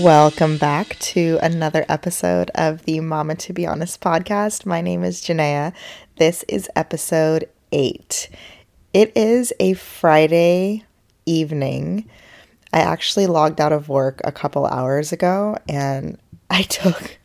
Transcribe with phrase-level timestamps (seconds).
[0.00, 4.64] Welcome back to another episode of the Mama to Be Honest podcast.
[4.64, 5.74] My name is Janaiah.
[6.16, 8.30] This is episode eight.
[8.94, 10.84] It is a Friday
[11.26, 12.08] evening.
[12.72, 16.16] I actually logged out of work a couple hours ago and
[16.50, 17.18] I took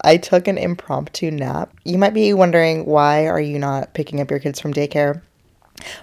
[0.00, 1.74] I took an impromptu nap.
[1.84, 5.20] You might be wondering why are you not picking up your kids from daycare?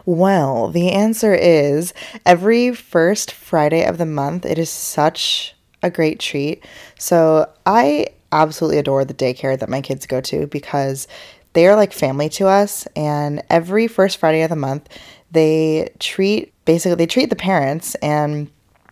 [0.06, 1.95] Well, the answer is
[2.28, 6.63] every first Friday of the month, it is such a great treat.
[6.98, 11.08] So I absolutely adore the daycare that my kids go to because
[11.53, 12.88] they are like family to us.
[12.95, 14.88] And every first Friday of the month,
[15.31, 18.49] they treat basically they treat the parents and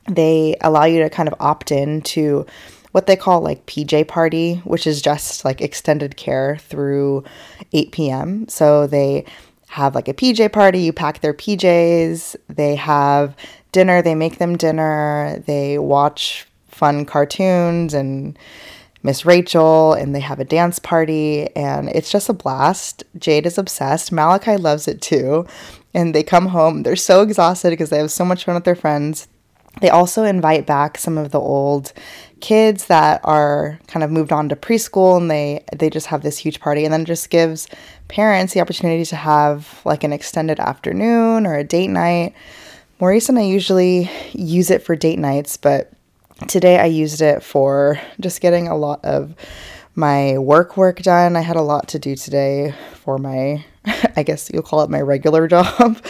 [0.07, 2.45] they allow you to kind of opt in to
[2.91, 7.23] what they call like PJ party, which is just like extended care through
[7.71, 8.47] 8 p.m.
[8.47, 9.25] So they
[9.67, 13.35] have like a PJ party, you pack their PJs, they have
[13.71, 16.47] dinner, they make them dinner, they watch
[16.79, 18.39] fun cartoons and
[19.01, 23.03] Miss Rachel, and they have a dance party, and it's just a blast.
[23.17, 24.11] Jade is obsessed.
[24.11, 25.45] Mala'kai loves it too.
[25.93, 28.75] And they come home, they're so exhausted because they have so much fun with their
[28.75, 29.27] friends.
[29.81, 31.93] They also invite back some of the old
[32.41, 36.37] kids that are kind of moved on to preschool and they they just have this
[36.37, 37.67] huge party and then just gives
[38.07, 42.33] parents the opportunity to have like an extended afternoon or a date night.
[42.99, 45.91] Maurice and I usually use it for date nights, but
[46.47, 49.35] today I used it for just getting a lot of
[49.95, 51.35] my work work done.
[51.35, 53.63] I had a lot to do today for my
[54.15, 56.01] I guess you'll call it my regular job.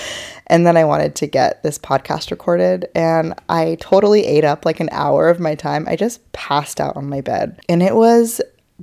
[0.48, 4.80] and then I wanted to get this podcast recorded and I totally ate up like
[4.80, 5.88] an hour of my time.
[5.88, 7.60] I just passed out on my bed.
[7.70, 8.42] And it was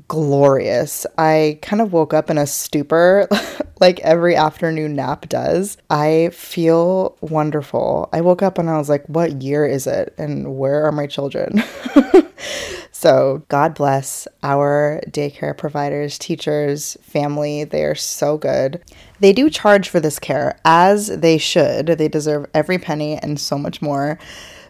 [0.09, 1.07] glorious.
[1.19, 3.29] I kind of woke up in a stupor
[3.81, 5.77] like every afternoon nap does.
[5.91, 8.09] I feel wonderful.
[8.12, 10.15] I woke up and I was like, what year is it?
[10.19, 11.62] And where are my children?
[12.93, 17.65] so, God bless our daycare providers, teachers, family.
[17.65, 18.83] They are so good.
[19.21, 21.87] They do charge for this care, as they should.
[21.87, 24.19] They deserve every penny and so much more.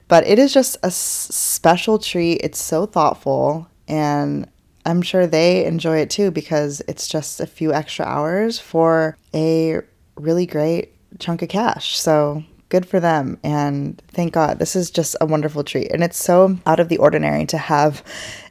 [0.09, 2.41] But it is just a special treat.
[2.43, 3.69] It's so thoughtful.
[3.89, 4.49] And
[4.87, 9.81] I'm sure they enjoy it too because it's just a few extra hours for a
[10.15, 11.99] really great chunk of cash.
[11.99, 13.39] So good for them.
[13.43, 15.91] And thank God, this is just a wonderful treat.
[15.91, 18.03] And it's so out of the ordinary to have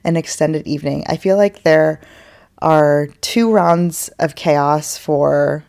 [0.04, 1.06] an extended evening.
[1.08, 2.02] I feel like there
[2.60, 5.64] are two rounds of chaos for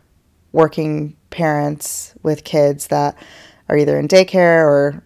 [0.52, 3.16] working parents with kids that
[3.68, 5.04] are either in daycare or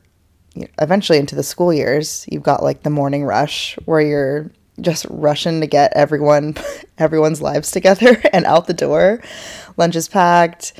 [0.81, 2.27] eventually into the school years.
[2.31, 6.56] You've got like the morning rush where you're just rushing to get everyone
[6.98, 9.22] everyone's lives together and out the door.
[9.76, 10.72] Lunch is packed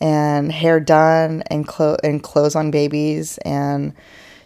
[0.00, 3.94] and hair done and clo- and clothes on babies and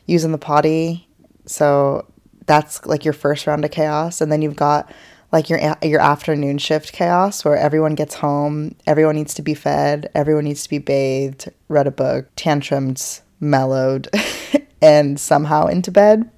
[0.06, 1.08] using the potty.
[1.46, 2.06] So
[2.46, 4.92] that's like your first round of chaos and then you've got
[5.32, 10.10] like your your afternoon shift chaos where everyone gets home, everyone needs to be fed,
[10.14, 14.08] everyone needs to be bathed, read a book, tantrums, mellowed
[14.82, 16.30] and somehow into bed.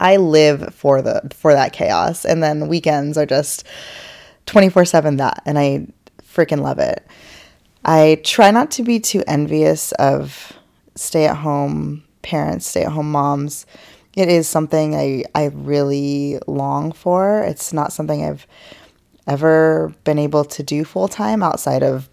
[0.00, 3.64] I live for the for that chaos and then weekends are just
[4.46, 5.86] 24/7 that and I
[6.22, 7.06] freaking love it.
[7.84, 10.52] I try not to be too envious of
[10.96, 13.64] stay-at-home parents, stay-at-home moms.
[14.14, 17.42] It is something I I really long for.
[17.42, 18.46] It's not something I've
[19.26, 22.08] ever been able to do full time outside of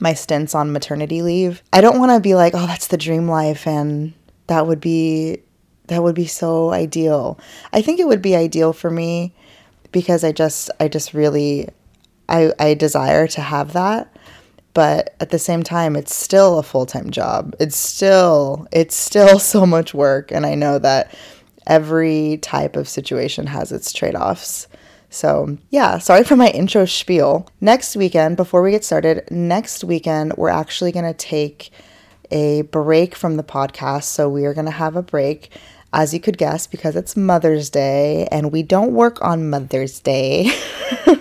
[0.00, 1.62] my stints on maternity leave.
[1.72, 4.12] I don't want to be like, "Oh, that's the dream life and
[4.46, 5.42] that would be
[5.88, 7.38] that would be so ideal.
[7.72, 9.34] I think it would be ideal for me
[9.92, 11.68] because I just I just really
[12.28, 14.14] I I desire to have that.
[14.74, 17.56] But at the same time, it's still a full-time job.
[17.58, 21.14] It's still it's still so much work and I know that
[21.66, 24.68] every type of situation has its trade-offs.
[25.10, 27.48] So, yeah, sorry for my intro spiel.
[27.60, 31.70] Next weekend, before we get started, next weekend we're actually going to take
[32.30, 34.04] a break from the podcast.
[34.04, 35.50] So, we are going to have a break
[35.92, 40.50] as you could guess, because it's Mother's Day and we don't work on Mother's Day.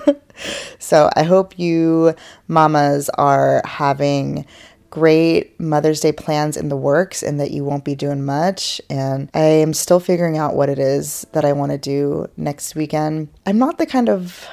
[0.80, 2.14] so I hope you
[2.48, 4.46] mamas are having
[4.90, 8.82] great Mother's Day plans in the works and that you won't be doing much.
[8.90, 12.76] And I am still figuring out what it is that I want to do next
[12.76, 13.30] weekend.
[13.46, 14.48] I'm not the kind of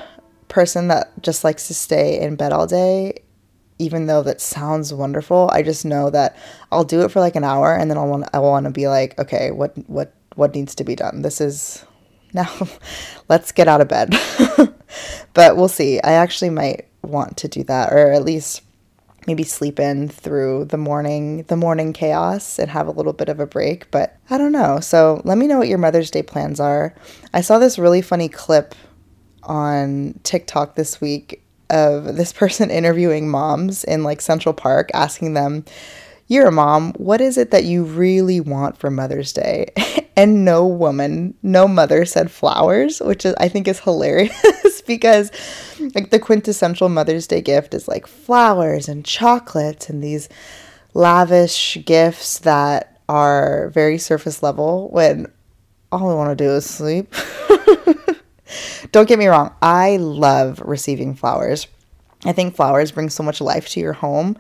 [0.49, 3.24] person that just likes to stay in bed all day
[3.79, 6.37] even though that sounds wonderful, I just know that
[6.71, 8.89] I'll do it for like an hour and then I'll want I want to be
[8.89, 11.23] like, okay, what what what needs to be done?
[11.23, 11.85] This is
[12.33, 12.51] now
[13.29, 14.15] let's get out of bed.
[15.35, 16.01] but we'll see.
[16.01, 18.63] I actually might want to do that or at least
[19.27, 23.41] maybe sleep in through the morning the morning chaos and have a little bit of
[23.41, 26.61] a break but i don't know so let me know what your mother's day plans
[26.61, 26.95] are
[27.33, 28.75] i saw this really funny clip
[29.43, 35.65] on tiktok this week of this person interviewing moms in like central park asking them
[36.27, 39.71] you're a mom what is it that you really want for mother's day
[40.17, 45.31] and no woman no mother said flowers which is i think is hilarious because
[45.95, 50.29] like the quintessential Mother's Day gift is like flowers and chocolates and these
[50.95, 55.27] lavish gifts that are very surface level when
[55.93, 57.15] all I want to do is sleep.
[58.95, 61.67] Don't get me wrong, I love receiving flowers.
[62.25, 64.39] I think flowers bring so much life to your home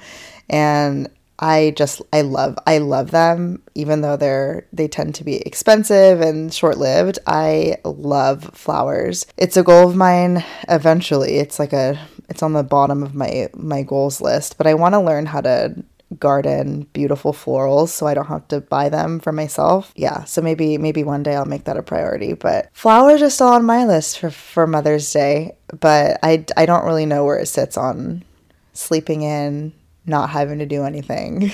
[0.48, 1.08] and
[1.40, 6.20] I just I love I love them even though they're they tend to be expensive
[6.20, 7.18] and short-lived.
[7.26, 9.26] I love flowers.
[9.36, 11.38] It's a goal of mine eventually.
[11.38, 11.98] It's like a
[12.28, 15.40] it's on the bottom of my my goals list, but I want to learn how
[15.40, 15.74] to
[16.20, 19.92] garden beautiful florals so I don't have to buy them for myself.
[19.96, 23.48] Yeah, so maybe maybe one day I'll make that a priority, but flowers are still
[23.48, 27.46] on my list for for Mother's Day, but I I don't really know where it
[27.46, 28.24] sits on
[28.72, 29.72] sleeping in
[30.06, 31.50] not having to do anything.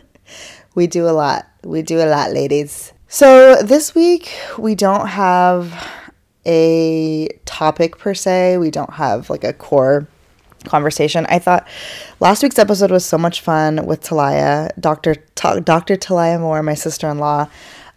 [0.74, 1.46] we do a lot.
[1.62, 2.92] We do a lot, ladies.
[3.08, 5.72] So this week, we don't have
[6.44, 10.08] a topic per se, we don't have like a core
[10.64, 11.26] conversation.
[11.28, 11.66] I thought
[12.20, 15.14] last week's episode was so much fun with Talia, Dr.
[15.14, 15.96] T- Dr.
[15.96, 17.48] Talia Moore, my sister-in-law.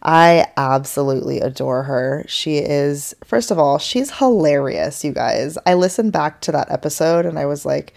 [0.04, 2.25] I absolutely adore her.
[2.28, 5.58] She is, first of all, she's hilarious, you guys.
[5.66, 7.94] I listened back to that episode and I was like,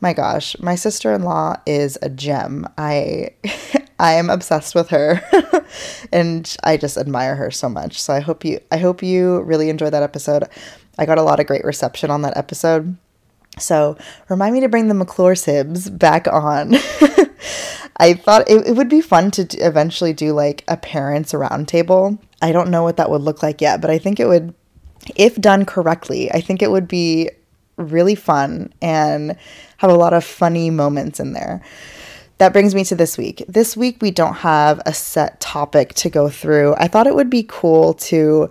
[0.00, 2.66] my gosh, my sister-in-law is a gem.
[2.76, 3.30] I
[3.98, 5.22] I am obsessed with her
[6.12, 8.00] and I just admire her so much.
[8.02, 10.44] So I hope you I hope you really enjoyed that episode.
[10.98, 12.96] I got a lot of great reception on that episode.
[13.58, 13.96] So
[14.28, 16.74] remind me to bring the McClure Sibs back on.
[17.96, 22.18] I thought it, it would be fun to eventually do like a parents roundtable.
[22.42, 24.54] I don't know what that would look like yet, but I think it would,
[25.14, 27.30] if done correctly, I think it would be
[27.76, 29.36] really fun and
[29.78, 31.62] have a lot of funny moments in there.
[32.38, 33.42] That brings me to this week.
[33.48, 36.74] This week, we don't have a set topic to go through.
[36.76, 38.50] I thought it would be cool to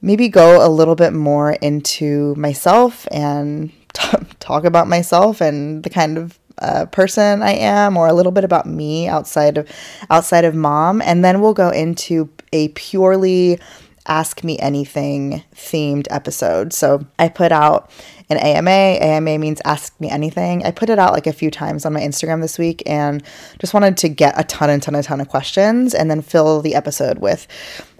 [0.00, 5.90] maybe go a little bit more into myself and t- talk about myself and the
[5.90, 9.68] kind of uh, person I am, or a little bit about me outside of
[10.10, 13.58] outside of mom, and then we'll go into a purely
[14.06, 16.72] ask me anything themed episode.
[16.72, 17.90] So I put out
[18.30, 18.70] an AMA.
[18.70, 20.64] AMA means ask me anything.
[20.64, 23.22] I put it out like a few times on my Instagram this week and
[23.60, 26.60] just wanted to get a ton and ton and ton of questions and then fill
[26.60, 27.46] the episode with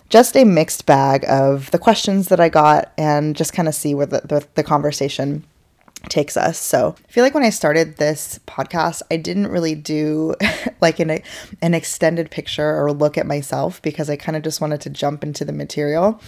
[0.08, 3.94] just a mixed bag of the questions that I got and just kind of see
[3.94, 5.44] where the, the, the conversation
[6.08, 6.58] takes us.
[6.58, 10.34] So I feel like when I started this podcast, I didn't really do
[10.80, 11.22] like an,
[11.60, 15.22] an extended picture or look at myself because I kind of just wanted to jump
[15.22, 16.20] into the material.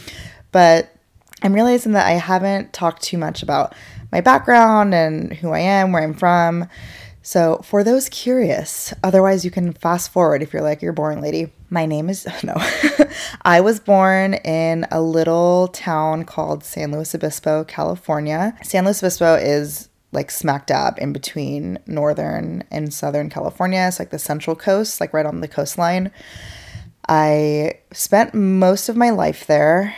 [0.52, 0.94] But
[1.42, 3.74] I'm realizing that I haven't talked too much about
[4.12, 6.68] my background and who I am, where I'm from.
[7.22, 11.50] So, for those curious, otherwise, you can fast forward if you're like, you're boring, lady.
[11.74, 12.54] My name is, no.
[13.42, 18.56] I was born in a little town called San Luis Obispo, California.
[18.62, 23.84] San Luis Obispo is like smack dab in between northern and southern California.
[23.88, 26.12] It's like the central coast, like right on the coastline.
[27.08, 29.94] I spent most of my life there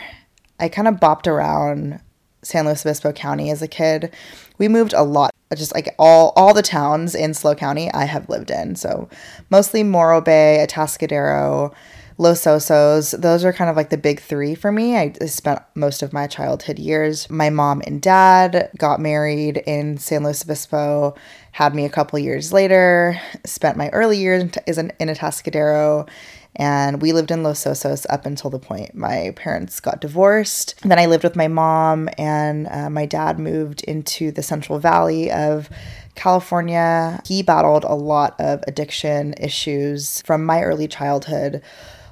[0.59, 1.99] I kind of bopped around
[2.41, 4.11] San Luis Obispo County as a kid.
[4.57, 8.29] We moved a lot, just like all all the towns in SLO County I have
[8.29, 8.75] lived in.
[8.75, 9.09] So
[9.49, 11.73] mostly Morro Bay, Atascadero,
[12.17, 13.19] Los Osos.
[13.19, 14.97] Those are kind of like the big three for me.
[14.97, 17.29] I spent most of my childhood years.
[17.29, 21.15] My mom and dad got married in San Luis Obispo,
[21.51, 26.09] had me a couple years later, spent my early years in, in Atascadero,
[26.57, 30.73] and we lived in Los Osos up until the point my parents got divorced.
[30.81, 35.31] then I lived with my mom, and uh, my dad moved into the Central Valley
[35.31, 35.69] of
[36.15, 37.21] California.
[37.25, 41.61] He battled a lot of addiction issues from my early childhood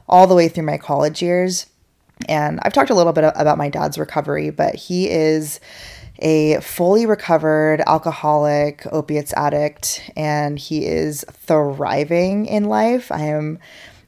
[0.08, 1.66] all the way through my college years.
[2.30, 5.60] And I've talked a little bit about my dad's recovery, but he is
[6.20, 13.12] a fully recovered alcoholic, opiates addict, and he is thriving in life.
[13.12, 13.60] I am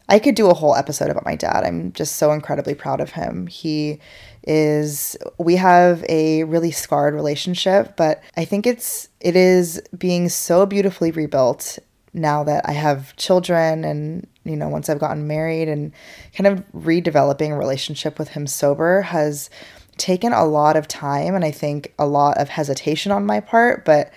[0.10, 1.64] I could do a whole episode about my dad.
[1.64, 3.48] I'm just so incredibly proud of him.
[3.48, 4.00] He
[4.44, 10.66] is we have a really scarred relationship, but I think it's it is being so
[10.66, 11.80] beautifully rebuilt
[12.14, 15.92] now that I have children and you know once I've gotten married and
[16.34, 19.50] kind of redeveloping a relationship with him sober has
[19.98, 23.84] taken a lot of time and I think a lot of hesitation on my part,
[23.84, 24.12] but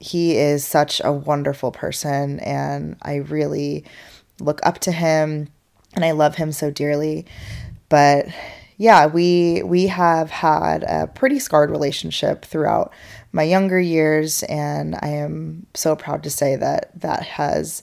[0.00, 3.84] he is such a wonderful person, and I really
[4.40, 5.48] look up to him
[5.94, 7.26] and I love him so dearly.
[7.88, 8.28] But
[8.76, 12.92] yeah, we we have had a pretty scarred relationship throughout
[13.32, 17.82] my younger years, and I am so proud to say that that has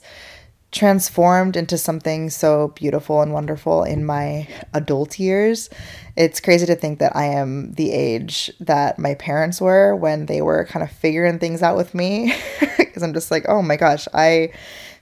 [0.72, 5.70] transformed into something so beautiful and wonderful in my adult years.
[6.16, 10.42] It's crazy to think that I am the age that my parents were when they
[10.42, 12.34] were kind of figuring things out with me.
[12.78, 14.52] Because I'm just like, oh my gosh, I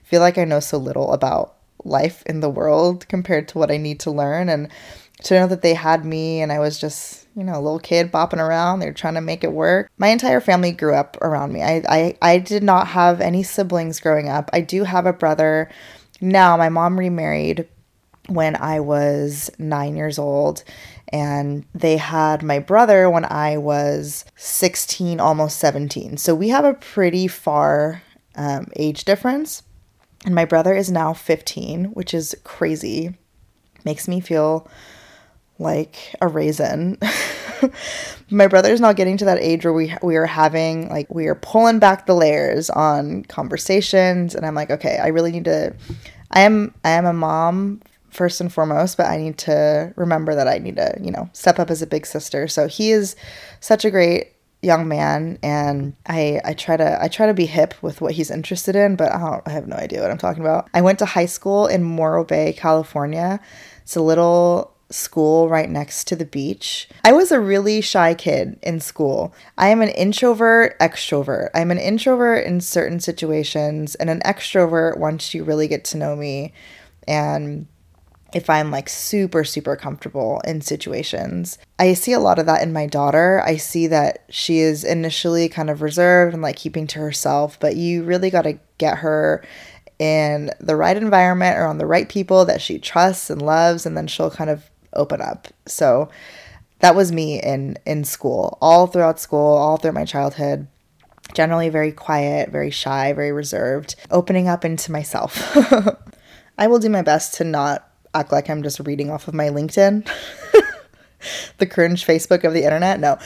[0.05, 3.77] feel like I know so little about life in the world compared to what I
[3.77, 4.49] need to learn.
[4.49, 4.69] And
[5.23, 8.11] to know that they had me and I was just, you know, a little kid
[8.11, 8.79] bopping around.
[8.79, 9.89] They're trying to make it work.
[9.97, 11.63] My entire family grew up around me.
[11.63, 14.49] I, I, I did not have any siblings growing up.
[14.53, 15.69] I do have a brother
[16.21, 16.57] now.
[16.57, 17.67] My mom remarried
[18.27, 20.63] when I was nine years old.
[21.09, 26.17] And they had my brother when I was 16, almost 17.
[26.17, 28.01] So we have a pretty far
[28.35, 29.63] um, age difference.
[30.25, 33.15] And my brother is now 15, which is crazy.
[33.83, 34.67] Makes me feel
[35.59, 36.97] like a raisin.
[38.29, 41.35] my brother's now getting to that age where we we are having like we are
[41.35, 45.73] pulling back the layers on conversations and I'm like, okay, I really need to
[46.31, 50.47] I am I am a mom first and foremost, but I need to remember that
[50.47, 52.47] I need to, you know, step up as a big sister.
[52.47, 53.15] So he is
[53.59, 54.34] such a great
[54.65, 58.31] young man and I I try to I try to be hip with what he's
[58.31, 60.67] interested in, but I don't I have no idea what I'm talking about.
[60.73, 63.39] I went to high school in Morro Bay, California.
[63.83, 66.87] It's a little school right next to the beach.
[67.03, 69.33] I was a really shy kid in school.
[69.57, 71.49] I am an introvert extrovert.
[71.53, 76.15] I'm an introvert in certain situations and an extrovert once you really get to know
[76.15, 76.53] me
[77.07, 77.67] and
[78.35, 81.57] if I'm like super, super comfortable in situations.
[81.79, 83.41] I see a lot of that in my daughter.
[83.45, 87.77] I see that she is initially kind of reserved and like keeping to herself, but
[87.77, 89.41] you really got to get her
[89.99, 93.95] in the right environment or on the right people that she trusts and loves, and
[93.95, 95.47] then she'll kind of open up.
[95.65, 96.09] So
[96.79, 100.67] that was me in in school, all throughout school, all through my childhood.
[101.33, 105.55] Generally very quiet, very shy, very reserved, opening up into myself.
[106.57, 109.49] I will do my best to not act like I'm just reading off of my
[109.49, 110.09] LinkedIn.
[111.57, 112.99] the cringe Facebook of the internet.
[112.99, 113.17] No.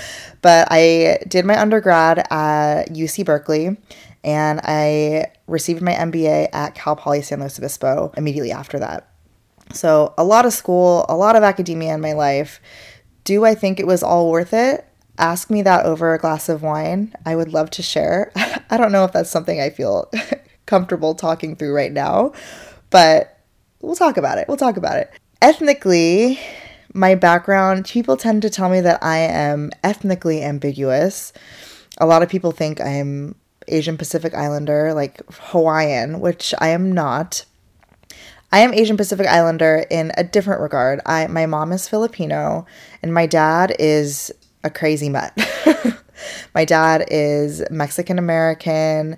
[0.42, 3.78] But I did my undergrad at UC Berkeley
[4.24, 9.08] and I received my MBA at Cal Poly San Luis Obispo immediately after that.
[9.72, 12.60] So, a lot of school, a lot of academia in my life.
[13.24, 14.86] Do I think it was all worth it?
[15.20, 17.14] Ask me that over a glass of wine.
[17.26, 18.32] I would love to share.
[18.70, 20.10] I don't know if that's something I feel
[20.66, 22.34] comfortable talking through right now,
[22.90, 23.39] but
[23.82, 24.48] we'll talk about it.
[24.48, 25.12] We'll talk about it.
[25.42, 26.40] Ethnically,
[26.94, 31.34] my background, people tend to tell me that I am ethnically ambiguous.
[31.98, 33.36] A lot of people think I'm
[33.68, 37.46] Asian Pacific Islander, like Hawaiian, which I am not.
[38.52, 41.02] I am Asian Pacific Islander in a different regard.
[41.06, 42.66] I my mom is Filipino
[43.04, 44.32] and my dad is
[44.64, 45.38] a crazy mutt.
[46.56, 49.18] my dad is Mexican American,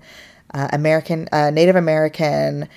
[0.54, 2.68] uh, American, uh, Native American,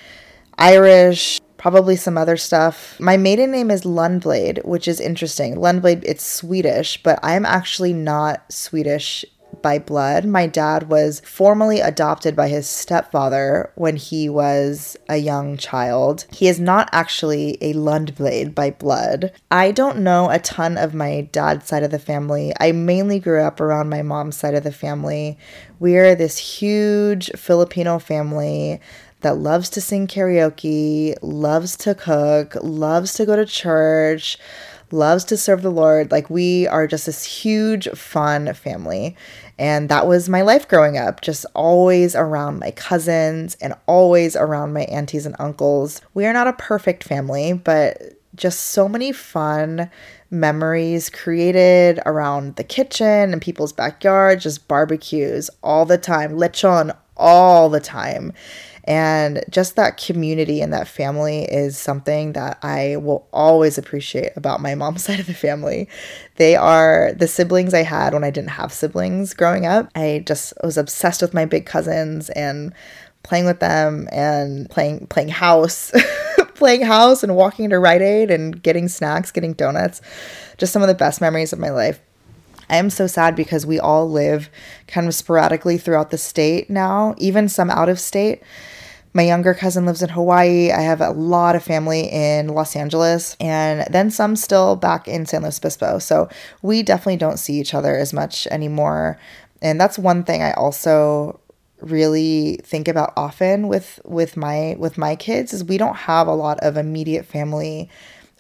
[0.59, 2.95] Irish, probably some other stuff.
[3.01, 5.57] My maiden name is Lundblade, which is interesting.
[5.57, 9.25] Lundblade, it's Swedish, but I'm actually not Swedish
[9.63, 10.27] by blood.
[10.27, 16.27] My dad was formally adopted by his stepfather when he was a young child.
[16.31, 19.33] He is not actually a Lundblade by blood.
[19.51, 22.53] I don't know a ton of my dad's side of the family.
[22.61, 25.39] I mainly grew up around my mom's side of the family.
[25.81, 28.83] We are this huge Filipino family
[29.25, 34.39] that loves to sing karaoke, loves to cook, loves to go to church,
[34.91, 36.13] loves to serve the Lord.
[36.13, 39.17] Like, we are just this huge, fun family.
[39.59, 44.75] And that was my life growing up, just always around my cousins and always around
[44.75, 46.03] my aunties and uncles.
[46.13, 48.03] We are not a perfect family, but
[48.35, 49.91] just so many fun
[50.31, 57.71] memories created around the kitchen and people's backyard, just barbecues all the time, lechon all
[57.71, 58.33] the time.
[58.87, 64.61] And just that community and that family is something that I will always appreciate about
[64.61, 65.89] my mom's side of the family.
[66.37, 69.91] They are the siblings I had when I didn't have siblings growing up.
[69.95, 72.75] I just was obsessed with my big cousins and
[73.23, 75.91] playing with them and playing playing house.
[76.55, 80.01] playing house and walking to Rite Aid and getting snacks, getting donuts.
[80.57, 82.01] Just some of the best memories of my life.
[82.71, 84.49] I am so sad because we all live
[84.87, 88.43] kind of sporadically throughout the state now, even some out of state.
[89.17, 90.73] My younger cousin lives in Hawaii.
[90.73, 95.25] I have a lot of family in Los Angeles and then some still back in
[95.25, 96.01] San Luis Obispo.
[96.01, 96.29] So
[96.63, 99.21] we definitely don't see each other as much anymore.
[99.63, 101.39] And that's one thing I also
[101.81, 106.35] really think about often with with my with my kids is we don't have a
[106.35, 107.89] lot of immediate family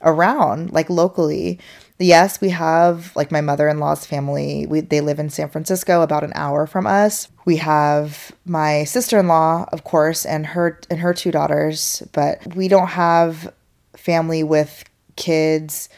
[0.02, 1.58] around like locally
[1.98, 4.66] yes we have like my mother-in-law's family.
[4.66, 7.28] We, they live in san francisco about an hour from us.
[7.44, 12.88] We have my sister-in-law of course and her and her two daughters but we don't
[12.88, 13.52] have
[13.96, 14.84] family with
[15.16, 15.88] kids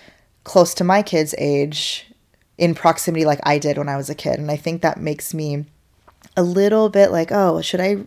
[0.45, 2.07] close to my kids age
[2.59, 4.39] in proximity like i did when i was a kid.
[4.39, 5.65] And i think that makes me
[6.37, 8.05] a little bit like oh should i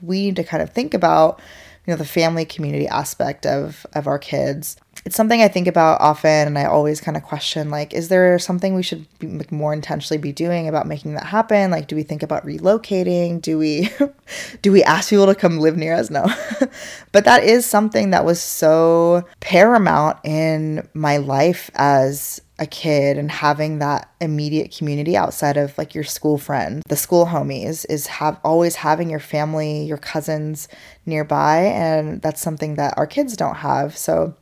[0.00, 1.40] we need to kind of think about
[1.86, 6.00] you know the family community aspect of of our kids it's something I think about
[6.00, 9.72] often, and I always kind of question like, is there something we should be more
[9.72, 11.70] intentionally be doing about making that happen?
[11.70, 13.42] Like, do we think about relocating?
[13.42, 13.90] Do we
[14.62, 16.10] do we ask people to come live near us?
[16.10, 16.26] No,
[17.12, 23.30] but that is something that was so paramount in my life as a kid and
[23.30, 28.38] having that immediate community outside of like your school friends the school homies is have
[28.44, 30.68] always having your family your cousins
[31.04, 34.36] nearby and that's something that our kids don't have so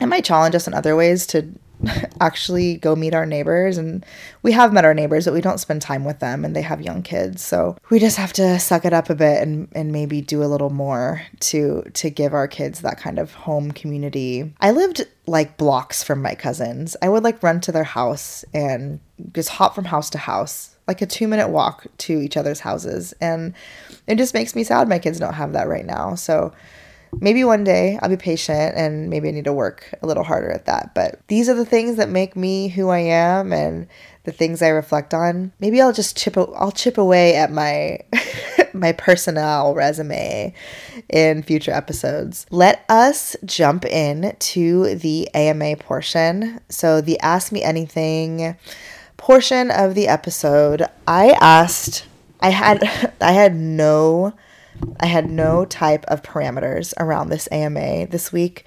[0.00, 1.52] it might challenge us in other ways to
[2.20, 4.04] actually go meet our neighbors and
[4.42, 6.80] we have met our neighbors but we don't spend time with them and they have
[6.80, 10.20] young kids so we just have to suck it up a bit and, and maybe
[10.20, 14.52] do a little more to to give our kids that kind of home community.
[14.60, 16.96] I lived like blocks from my cousins.
[17.02, 19.00] I would like run to their house and
[19.32, 23.14] just hop from house to house like a two minute walk to each other's houses
[23.20, 23.54] and
[24.06, 26.14] it just makes me sad my kids don't have that right now.
[26.14, 26.52] So
[27.18, 30.50] maybe one day I'll be patient and maybe I need to work a little harder
[30.50, 30.94] at that.
[30.94, 33.88] But these are the things that make me who I am and
[34.24, 35.52] the things I reflect on.
[35.60, 38.00] Maybe I'll just chip I'll chip away at my
[38.72, 40.54] my personnel resume
[41.08, 42.46] in future episodes.
[42.50, 46.60] Let us jump in to the AMA portion.
[46.68, 48.56] So the ask me anything
[49.16, 52.06] portion of the episode, I asked
[52.40, 52.82] I had
[53.20, 54.34] I had no
[54.98, 58.66] I had no type of parameters around this AMA this week,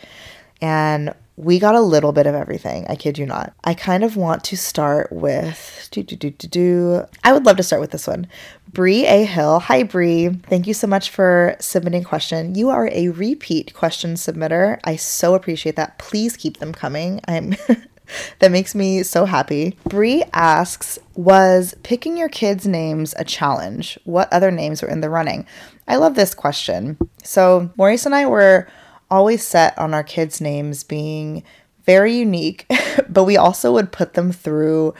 [0.61, 2.85] and we got a little bit of everything.
[2.87, 3.53] I kid you not.
[3.63, 7.05] I kind of want to start with do do do do do.
[7.23, 8.27] I would love to start with this one.
[8.71, 9.59] Bree A Hill.
[9.59, 10.29] Hi Bree.
[10.29, 12.55] Thank you so much for submitting question.
[12.55, 14.79] You are a repeat question submitter.
[14.83, 15.97] I so appreciate that.
[15.97, 17.19] Please keep them coming.
[17.27, 17.55] I'm
[18.39, 19.77] that makes me so happy.
[19.89, 23.99] Bree asks, was picking your kids' names a challenge?
[24.03, 25.45] What other names were in the running?
[25.87, 26.97] I love this question.
[27.23, 28.67] So, Maurice and I were
[29.11, 31.43] always set on our kids' names being
[31.85, 32.65] very unique,
[33.09, 34.93] but we also would put them through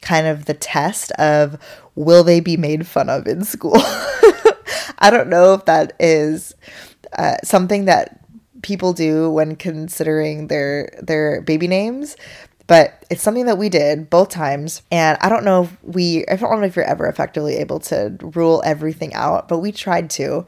[0.00, 1.58] kind of the test of
[1.94, 3.76] will they be made fun of in school?
[4.98, 6.54] I don't know if that is
[7.16, 8.21] uh, something that
[8.62, 12.16] people do when considering their their baby names
[12.66, 16.36] but it's something that we did both times and i don't know if we i
[16.36, 20.46] don't know if you're ever effectively able to rule everything out but we tried to.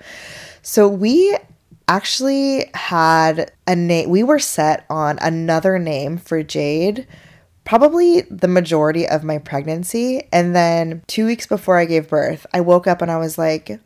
[0.63, 1.37] So we
[1.89, 7.07] actually had a name we were set on another name for jade
[7.65, 12.63] probably the majority of my pregnancy and then 2 weeks before I gave birth I
[12.63, 13.79] woke up and I was like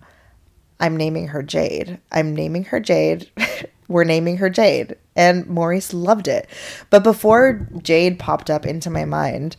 [0.81, 1.99] I'm naming her Jade.
[2.13, 3.31] I'm naming her Jade
[3.89, 4.97] we're naming her Jade.
[5.17, 6.49] And Maurice loved it.
[6.91, 9.57] But before Jade popped up into my mind,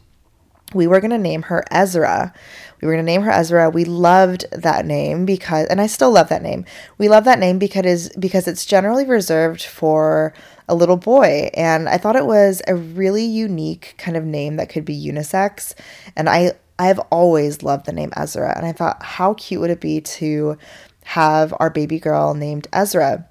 [0.74, 2.34] we were going to name her Ezra.
[2.80, 3.70] We were going to name her Ezra.
[3.70, 6.66] We loved that name because and I still love that name.
[6.98, 10.34] We love that name because because it's generally reserved for
[10.68, 14.70] a little boy and I thought it was a really unique kind of name that
[14.70, 15.74] could be unisex
[16.16, 19.82] and I I've always loved the name Ezra and I thought how cute would it
[19.82, 20.58] be to
[21.04, 23.28] have our baby girl named Ezra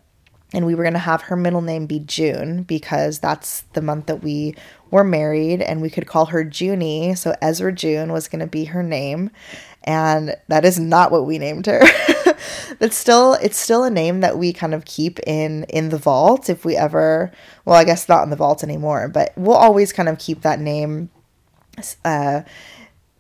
[0.53, 4.07] and we were going to have her middle name be June because that's the month
[4.07, 4.55] that we
[4.91, 7.15] were married and we could call her Junie.
[7.15, 9.31] So Ezra June was going to be her name
[9.85, 11.83] and that is not what we named her.
[12.79, 16.51] That's still it's still a name that we kind of keep in in the vault
[16.51, 17.33] if we ever
[17.65, 20.61] well, I guess not in the vault anymore, but we'll always kind of keep that
[20.61, 21.11] name
[22.05, 22.43] uh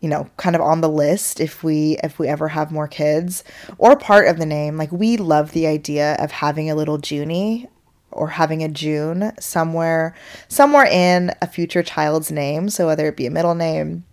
[0.00, 3.44] you know kind of on the list if we if we ever have more kids
[3.78, 4.76] or part of the name.
[4.76, 7.68] Like we love the idea of having a little junie
[8.10, 10.14] or having a june somewhere
[10.48, 12.68] somewhere in a future child's name.
[12.68, 14.04] So whether it be a middle name.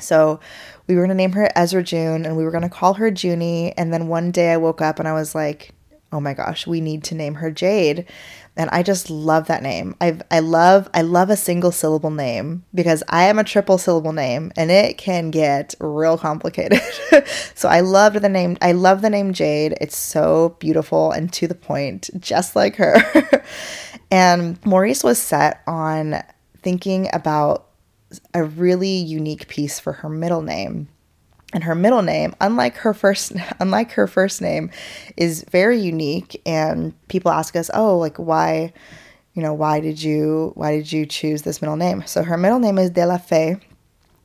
[0.00, 0.40] So
[0.86, 3.08] we were going to name her ezra june and we were going to call her
[3.08, 3.72] junie.
[3.76, 5.72] And then one day i woke up and i was like
[6.12, 8.06] oh my gosh we need to name her jade
[8.56, 9.96] and I just love that name.
[10.00, 14.12] I I love I love a single syllable name because I am a triple syllable
[14.12, 16.80] name and it can get real complicated.
[17.54, 18.56] so I loved the name.
[18.62, 19.76] I love the name Jade.
[19.80, 22.96] It's so beautiful and to the point, just like her.
[24.10, 26.22] and Maurice was set on
[26.62, 27.70] thinking about
[28.32, 30.88] a really unique piece for her middle name.
[31.54, 34.70] And her middle name, unlike her first unlike her first name,
[35.16, 38.72] is very unique and people ask us, "Oh, like why
[39.32, 42.58] you know, why did you why did you choose this middle name?" So her middle
[42.58, 43.56] name is De La Fe,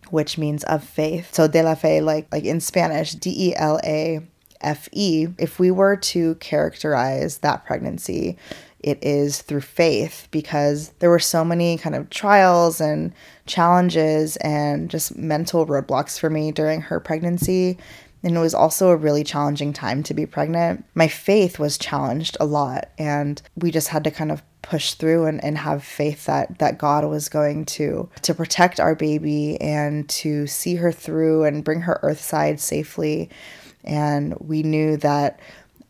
[0.10, 1.34] which means of faith.
[1.34, 4.22] So De La Fe like like in Spanish, D E L A
[4.62, 5.28] F E.
[5.38, 8.38] If we were to characterize that pregnancy,
[8.82, 13.14] it is through faith because there were so many kind of trials and
[13.46, 17.78] challenges and just mental roadblocks for me during her pregnancy.
[18.24, 20.86] And it was also a really challenging time to be pregnant.
[20.94, 25.26] My faith was challenged a lot, and we just had to kind of push through
[25.26, 30.08] and, and have faith that that God was going to to protect our baby and
[30.10, 33.30] to see her through and bring her earthside safely.
[33.86, 35.40] And we knew that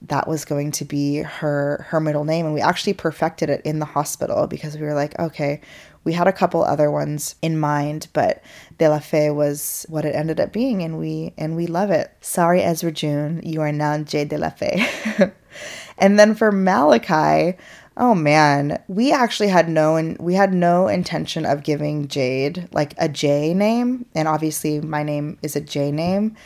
[0.04, 2.46] that was going to be her her middle name.
[2.46, 5.62] And we actually perfected it in the hospital because we were like okay
[6.06, 8.42] we had a couple other ones in mind but
[8.78, 12.12] de la fe was what it ended up being and we and we love it.
[12.22, 14.86] Sorry ezra june you are now j de la fe.
[15.98, 17.58] And then for malachi
[18.02, 22.94] Oh man, we actually had no and we had no intention of giving Jade like
[22.98, 26.38] a J name, and obviously my name is a J name.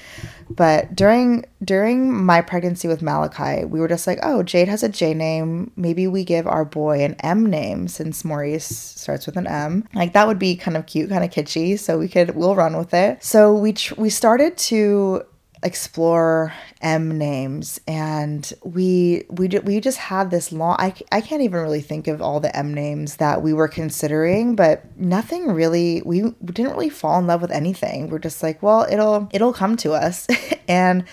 [0.49, 4.89] But during during my pregnancy with Mala'kai, we were just like, oh, Jade has a
[4.89, 5.69] J name.
[5.75, 9.87] Maybe we give our boy an M name since Maurice starts with an M.
[9.93, 11.77] Like that would be kind of cute, kind of kitschy.
[11.77, 13.23] So we could we'll run with it.
[13.23, 15.23] So we tr- we started to
[15.63, 21.61] explore M names and we we we just had this long I, I can't even
[21.61, 26.21] really think of all the M names that we were considering but nothing really we
[26.43, 28.09] didn't really fall in love with anything.
[28.09, 30.27] We're just like well it'll it'll come to us.
[30.65, 31.03] And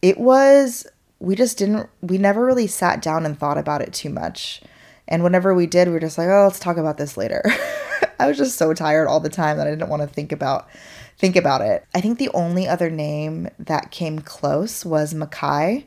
[0.00, 0.86] it was
[1.18, 4.62] we just didn't we never really sat down and thought about it too much.
[5.06, 7.42] And whenever we did we were just like oh let's talk about this later.
[8.18, 10.68] I was just so tired all the time that I didn't want to think about
[11.18, 11.84] think about it.
[11.94, 15.84] I think the only other name that came close was Mekhi.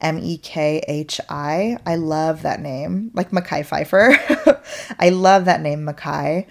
[0.00, 1.76] M E K H I.
[1.84, 4.64] I love that name, like Mekhi Phifer.
[4.98, 6.46] I love that name, Mekhi.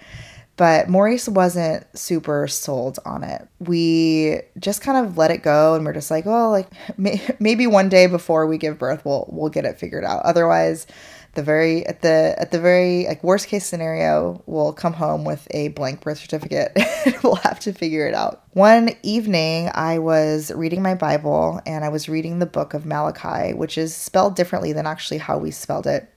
[0.56, 3.48] But Maurice wasn't super sold on it.
[3.60, 7.66] We just kind of let it go, and we're just like, well, like may- maybe
[7.66, 10.22] one day before we give birth, we'll we'll get it figured out.
[10.22, 10.86] Otherwise,
[11.34, 15.46] the very at the at the very like worst case scenario we'll come home with
[15.52, 16.76] a blank birth certificate.
[17.22, 18.42] We'll have to figure it out.
[18.52, 23.54] One evening i was reading my bible and i was reading the book of malachi
[23.54, 26.08] which is spelled differently than actually how we spelled it.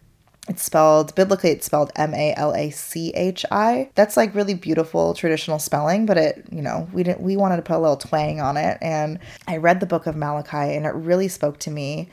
[0.49, 6.62] It's spelled biblically it's spelled m-a-l-a-c-h-i that's like really beautiful traditional spelling but it you
[6.62, 8.78] know we didn't we wanted to put a little twang on it.
[8.82, 12.10] And i read the book of malachi and it really spoke to me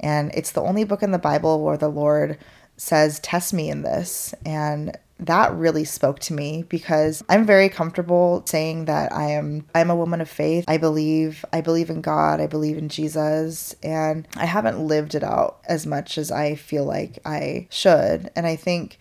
[0.00, 2.38] and it's the only book in the Bible where the Lord
[2.76, 4.34] says, Test me in this.
[4.44, 9.90] And that really spoke to me because I'm very comfortable saying that I am I'm
[9.90, 10.64] a woman of faith.
[10.66, 15.22] I believe I believe in God, I believe in Jesus, and I haven't lived it
[15.22, 18.30] out as much as I feel like I should.
[18.34, 18.98] And I think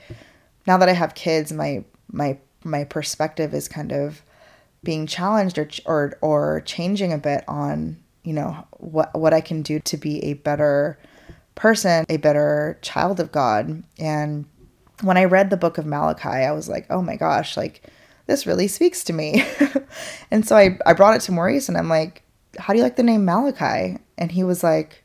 [0.67, 4.21] now that I have kids, my my my perspective is kind of
[4.83, 9.61] being challenged or or or changing a bit on you know what what I can
[9.61, 10.99] do to be a better
[11.55, 13.83] person, a better child of God.
[13.97, 14.45] And
[15.01, 17.83] when I read the book of Malachi, I was like, "Oh my gosh, like
[18.27, 19.45] this really speaks to me."
[20.31, 22.23] and so I I brought it to Maurice and I'm like,
[22.57, 25.03] "How do you like the name Malachi?" And he was like,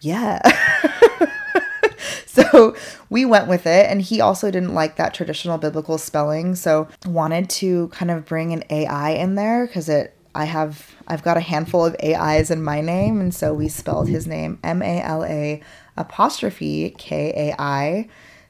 [0.00, 0.40] "Yeah."
[2.26, 2.76] so
[3.08, 7.48] we went with it and he also didn't like that traditional biblical spelling so wanted
[7.48, 11.40] to kind of bring an ai in there because it I have I've got a
[11.40, 15.24] handful of AIs in my name, and so we spelled his name M A L
[15.24, 15.62] A
[15.96, 18.08] apostrophe K A I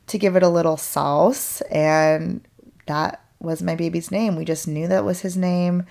[0.09, 2.47] to give it a little sauce, and
[2.87, 4.35] that was my baby's name.
[4.37, 5.87] We just knew that was his name.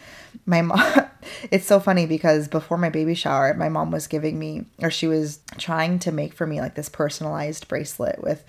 [0.45, 0.81] My mom,
[1.51, 5.07] it's so funny because before my baby shower, my mom was giving me, or she
[5.07, 8.43] was trying to make for me like this personalized bracelet with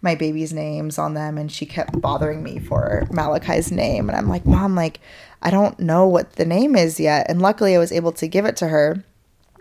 [0.00, 4.08] my baby's names on them, and she kept bothering me for Mala'kai's name.
[4.08, 5.00] And I'm like, Mom, like,
[5.42, 7.26] I don't know what the name is yet.
[7.28, 9.04] And luckily, I was able to give it to her.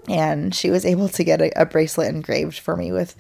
[0.10, 3.14] And she was able to get a, a, bracelet engraved for me with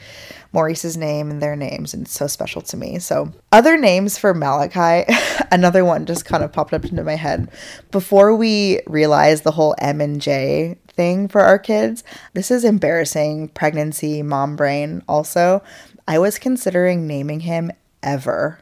[0.53, 2.97] Maurice's name and their names, and it's so special to me.
[2.99, 7.51] So, other names for Mala'kai, another one just kind of popped up into my head.
[7.91, 13.49] Before we realized the whole M and J thing for our kids, this is embarrassing
[13.49, 15.61] pregnancy mom brain also.
[16.07, 17.69] I was considering naming him
[18.01, 18.59] Ever.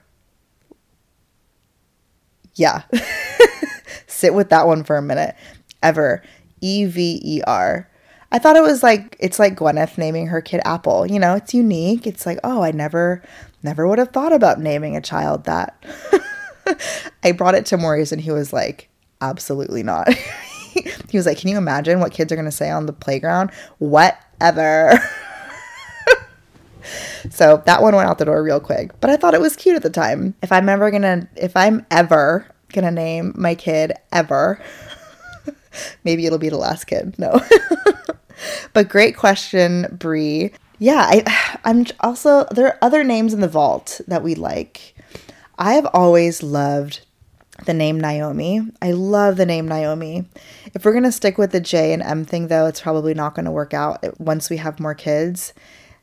[2.55, 2.83] Yeah.
[4.15, 5.35] sit with that one for a minute.
[5.83, 6.23] Ever.
[6.61, 7.89] E V E R.
[8.31, 11.05] I thought it was like it's like Gwyneth naming her kid Apple.
[11.05, 12.07] You know, it's unique.
[12.07, 13.21] It's like, oh, I never
[13.63, 15.83] never would have thought about naming a child that.
[17.23, 18.89] I brought it to Maurice and he was like,
[19.21, 20.11] absolutely not.
[21.09, 23.51] he was like, Can you imagine what kids are going to say on the playground?
[23.79, 24.99] Whatever.
[27.29, 29.75] so that one went out the door real quick, but I thought it was cute
[29.75, 30.35] at the time.
[30.41, 34.61] If I'm ever to, if I'm ever to name my kid ever,
[36.03, 37.15] maybe it'll be the last kid.
[37.17, 37.39] No.
[38.73, 40.51] but great question, Bree.
[40.79, 44.95] Yeah, I, I'm also, there are other names in the vault that we like.
[45.57, 47.01] I have always loved
[47.65, 48.61] the name Naomi.
[48.81, 50.25] I love the name Naomi.
[50.73, 53.35] If we're going to stick with the J and M thing, though, it's probably not
[53.35, 55.53] going to work out eh, once we have more kids.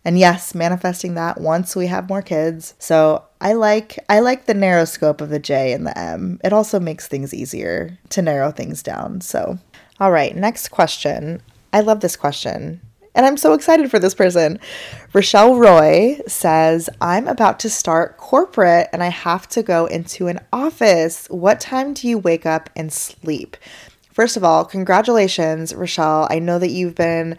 [0.04, 2.74] And yes, manifesting that once we have more kids.
[2.78, 6.40] So I like I like the narrow scope of the J and the M.
[6.44, 9.20] It also makes things easier to narrow things down.
[9.20, 9.58] So,
[10.00, 11.40] all right, next question.
[11.72, 12.80] I love this question.
[13.14, 14.58] And I'm so excited for this person.
[15.12, 20.40] Rochelle Roy says, I'm about to start corporate and I have to go into an
[20.52, 21.26] office.
[21.28, 23.56] What time do you wake up and sleep?
[24.12, 26.26] First of all, congratulations, Rochelle.
[26.30, 27.38] I know that you've been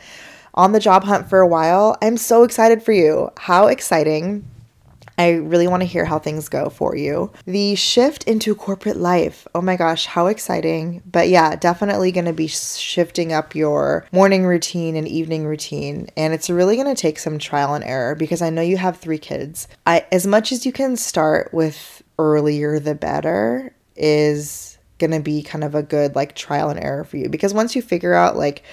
[0.54, 1.98] on the job hunt for a while.
[2.02, 3.32] I'm so excited for you.
[3.38, 4.46] How exciting
[5.18, 7.32] I really want to hear how things go for you.
[7.46, 9.48] The shift into corporate life.
[9.54, 11.04] Oh my gosh, how exciting.
[11.06, 16.08] But yeah, definitely going to be shifting up your morning routine and evening routine.
[16.18, 18.98] And it's really going to take some trial and error because I know you have
[18.98, 19.68] three kids.
[19.86, 25.44] I as much as you can start with earlier the better is going to be
[25.44, 28.38] kind of a good like trial and error for you because once you figure out
[28.38, 28.64] like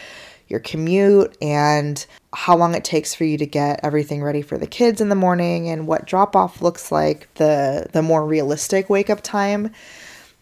[0.50, 4.66] your commute and how long it takes for you to get everything ready for the
[4.66, 9.10] kids in the morning and what drop off looks like, the the more realistic wake
[9.10, 9.72] up time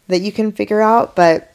[0.09, 1.53] that you can figure out, but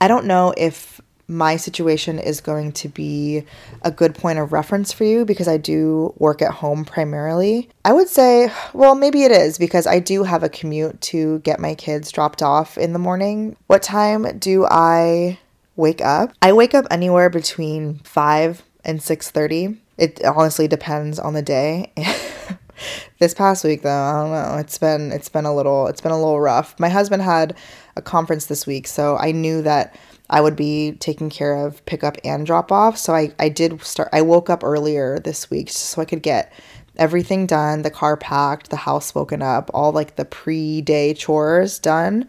[0.00, 3.44] I don't know if my situation is going to be
[3.82, 7.68] a good point of reference for you because I do work at home primarily.
[7.84, 11.60] I would say, well, maybe it is because I do have a commute to get
[11.60, 13.56] my kids dropped off in the morning.
[13.66, 15.38] What time do I
[15.78, 16.32] wake up.
[16.42, 19.78] I wake up anywhere between 5 and 6:30.
[19.96, 21.92] It honestly depends on the day.
[23.18, 24.58] this past week though, I don't know.
[24.58, 26.78] It's been it's been a little it's been a little rough.
[26.78, 27.56] My husband had
[27.96, 29.96] a conference this week, so I knew that
[30.30, 32.98] I would be taking care of pickup and drop off.
[32.98, 36.52] So I, I did start I woke up earlier this week so I could get
[36.96, 42.28] everything done, the car packed, the house woken up, all like the pre-day chores done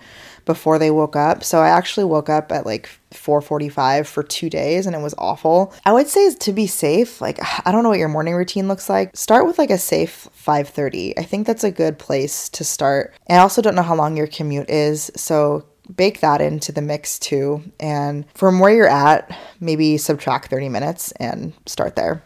[0.49, 1.43] before they woke up.
[1.43, 5.71] So I actually woke up at like 4:45 for 2 days and it was awful.
[5.85, 8.89] I would say to be safe, like I don't know what your morning routine looks
[8.89, 9.15] like.
[9.15, 11.13] Start with like a safe 5:30.
[11.19, 13.13] I think that's a good place to start.
[13.29, 17.19] I also don't know how long your commute is, so bake that into the mix
[17.19, 17.61] too.
[17.79, 22.23] And from where you're at, maybe subtract 30 minutes and start there.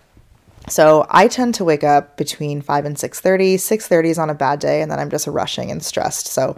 [0.69, 3.57] So I tend to wake up between 5 and 6:30.
[3.57, 6.27] 6:30 is on a bad day and then I'm just rushing and stressed.
[6.27, 6.55] So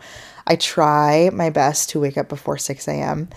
[0.48, 3.30] I try my best to wake up before 6 a.m.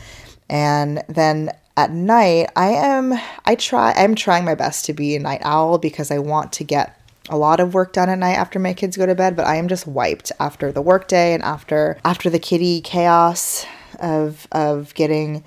[0.49, 5.21] And then at night, I am, I try, I'm trying my best to be a
[5.21, 8.59] night owl because I want to get a lot of work done at night after
[8.59, 11.99] my kids go to bed, but I am just wiped after the workday and after
[12.05, 13.66] after the kitty chaos
[14.01, 15.44] of of getting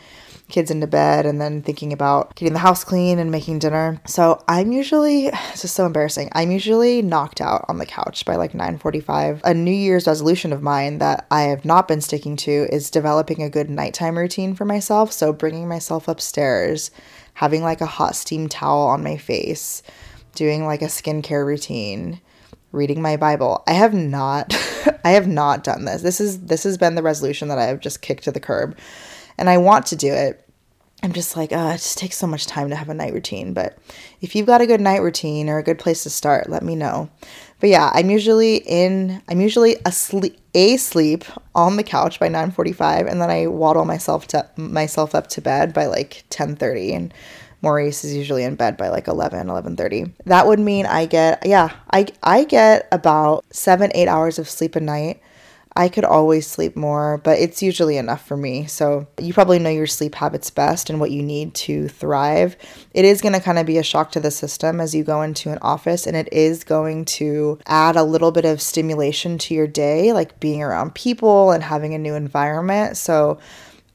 [0.52, 4.00] kids into bed and then thinking about getting the house clean and making dinner.
[4.06, 6.30] So I'm usually this is so embarrassing.
[6.34, 9.42] I'm usually knocked out on the couch by like 9:45.
[9.44, 13.42] A New Year's resolution of mine that I have not been sticking to is developing
[13.42, 15.12] a good nighttime routine for myself.
[15.12, 16.92] So bringing myself upstairs,
[17.36, 19.82] having like a hot steam towel on my face,
[20.36, 22.20] doing like a skincare routine,
[22.72, 23.64] reading my Bible.
[23.68, 24.54] I have not
[25.04, 26.02] I have not done this.
[26.02, 28.78] This is this has been the resolution that I have just kicked to the curb
[29.38, 30.48] and I want to do it.
[31.04, 33.54] I'm just like, oh, it just takes so much time to have a night routine.
[33.54, 33.78] But
[34.22, 36.76] if you've got a good night routine or a good place to start, let me
[36.76, 37.10] know.
[37.60, 43.22] But yeah, I'm usually in, I'm usually asleep, asleep on the couch by 9:45, and
[43.22, 47.14] then I waddle myself to myself up to bed by like 10:30, and
[47.62, 50.12] Maurice is usually in bed by like 11, 11:30.
[50.26, 54.76] That would mean I get, yeah, I I get about seven, eight hours of sleep
[54.76, 55.22] a night
[55.74, 58.66] I could always sleep more, but it's usually enough for me.
[58.66, 62.58] So, you probably know your sleep habits best and what you need to thrive.
[62.94, 65.22] It is going to kind of be a shock to the system as you go
[65.22, 69.54] into an office, and it is going to add a little bit of stimulation to
[69.54, 72.98] your day, like being around people and having a new environment.
[72.98, 73.40] So,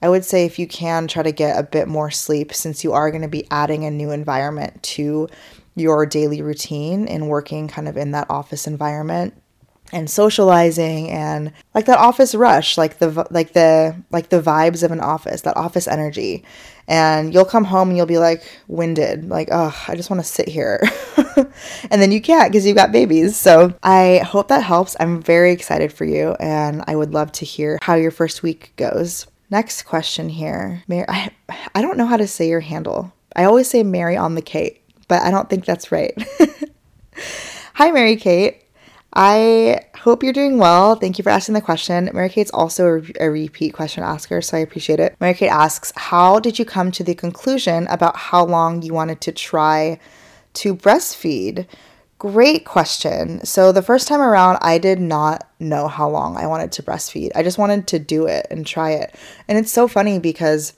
[0.00, 2.92] I would say if you can try to get a bit more sleep since you
[2.92, 5.28] are going to be adding a new environment to
[5.74, 9.34] your daily routine and working kind of in that office environment
[9.92, 14.90] and socializing and like that office rush like the like the like the vibes of
[14.90, 16.44] an office that office energy
[16.88, 20.28] and you'll come home and you'll be like winded like oh i just want to
[20.28, 20.80] sit here
[21.90, 25.52] and then you can't because you've got babies so i hope that helps i'm very
[25.52, 29.84] excited for you and i would love to hear how your first week goes Next
[29.84, 30.82] question here.
[30.88, 31.30] Mary, I,
[31.74, 33.12] I don't know how to say your handle.
[33.36, 36.14] I always say Mary on the Kate, but I don't think that's right.
[37.74, 38.64] Hi, Mary Kate.
[39.18, 40.94] I hope you're doing well.
[40.94, 42.10] Thank you for asking the question.
[42.12, 45.16] Mary Kate's also a, a, repeat question asker, so I appreciate it.
[45.20, 49.22] Mary Kate asks, How did you come to the conclusion about how long you wanted
[49.22, 49.98] to try
[50.52, 51.66] to breastfeed?
[52.18, 53.42] Great question.
[53.42, 57.30] So, the first time around, I did not know how long I wanted to breastfeed.
[57.34, 59.14] I just wanted to do it and try it.
[59.48, 60.74] And it's so funny because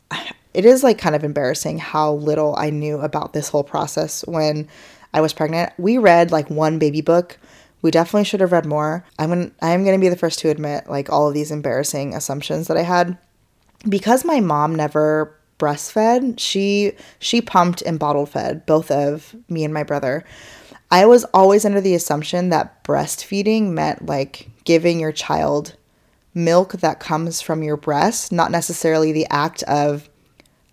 [0.55, 4.69] it is like kind of embarrassing how little I knew about this whole process when
[5.13, 5.73] I was pregnant.
[5.77, 7.37] We read like one baby book.
[7.83, 9.05] We definitely should have read more.
[9.19, 12.15] I'm gonna, I'm going to be the first to admit like all of these embarrassing
[12.15, 13.17] assumptions that I had
[13.89, 16.39] because my mom never breastfed.
[16.39, 20.25] She she pumped and bottle fed both of me and my brother.
[20.91, 25.77] I was always under the assumption that breastfeeding meant like giving your child
[26.35, 30.09] milk that comes from your breast, not necessarily the act of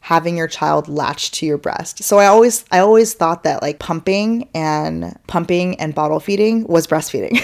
[0.06, 2.04] having your child latch to your breast.
[2.04, 6.86] So I always I always thought that like pumping and pumping and bottle feeding was
[6.86, 7.40] breastfeeding.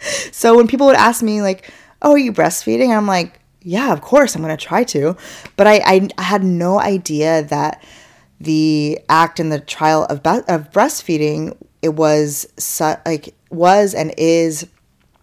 [0.32, 1.70] so when people would ask me like,
[2.02, 5.16] "Oh, are you breastfeeding?" I'm like, "Yeah, of course, I'm going to try to."
[5.54, 7.84] But I, I I had no idea that
[8.40, 14.66] the act and the trial of of breastfeeding it was su- like was and is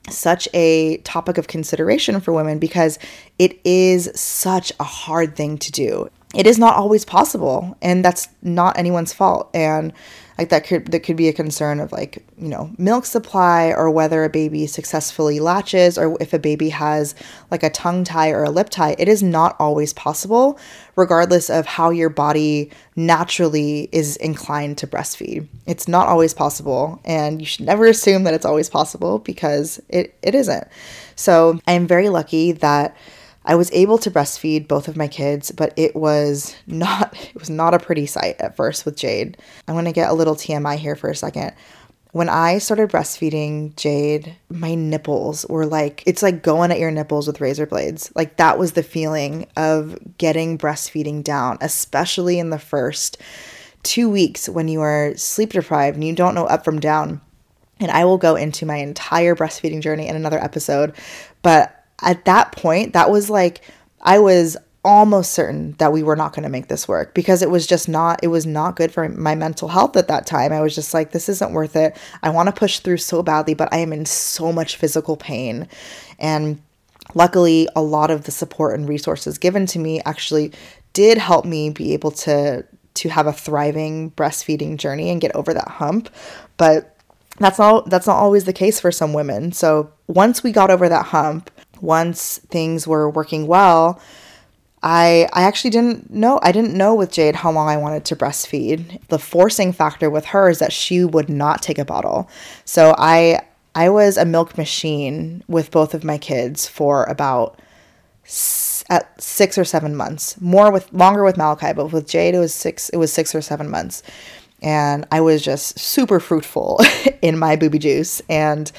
[0.09, 2.99] such a topic of consideration for women because
[3.37, 6.09] it is such a hard thing to do.
[6.33, 9.49] It is not always possible, and that's not anyone's fault.
[9.53, 9.93] And
[10.37, 13.91] like that could that could be a concern of like you know milk supply or
[13.91, 17.13] whether a baby successfully latches or if a baby has
[17.51, 18.95] like a tongue tie or a lip tie.
[18.97, 20.59] It is not always possible
[20.95, 25.47] regardless of how your body naturally is inclined to breastfeed.
[25.67, 30.15] It's not always possible and you should never assume that it's always possible because it,
[30.21, 30.67] it isn't.
[31.15, 32.95] So i am very lucky that
[33.45, 37.49] I was able to breastfeed both of my kids, but it was not it was
[37.49, 39.37] not a pretty sight at first with Jade.
[39.67, 41.53] I'm going to get a little TMI here for a second.
[42.11, 47.27] When I started breastfeeding Jade, my nipples were like it's like going at your nipples
[47.27, 48.11] with razor blades.
[48.15, 53.17] Like that was the feeling of getting breastfeeding down, especially in the first
[53.83, 57.19] 2 weeks when you are sleep deprived and you don't know up from down.
[57.79, 60.93] And I will go into my entire breastfeeding journey in another episode,
[61.41, 63.61] but at that point, that was like,
[64.01, 67.49] I was almost certain that we were not going to make this work because it
[67.49, 70.51] was just not it was not good for my mental health at that time.
[70.51, 71.97] I was just like this isn't worth it.
[72.21, 75.67] I want to push through so badly, but I am in so much physical pain.
[76.19, 76.61] And
[77.15, 80.51] luckily, a lot of the support and resources given to me actually
[80.91, 85.53] did help me be able to to have a thriving breastfeeding journey and get over
[85.53, 86.09] that hump.
[86.57, 86.95] But
[87.39, 89.53] that's not that's not always the case for some women.
[89.53, 91.49] So once we got over that hump,
[91.83, 94.01] once things were working well,
[94.81, 98.15] I I actually didn't know I didn't know with Jade how long I wanted to
[98.15, 99.05] breastfeed.
[99.07, 102.29] The forcing factor with her is that she would not take a bottle.
[102.65, 103.41] So I
[103.75, 107.59] I was a milk machine with both of my kids for about
[108.89, 110.39] at 6 or 7 months.
[110.39, 113.41] More with longer with Mala'kai, but with Jade it was 6 it was 6 or
[113.41, 114.03] 7 months.
[114.61, 116.79] And I was just super fruitful
[117.21, 118.71] in my booby juice and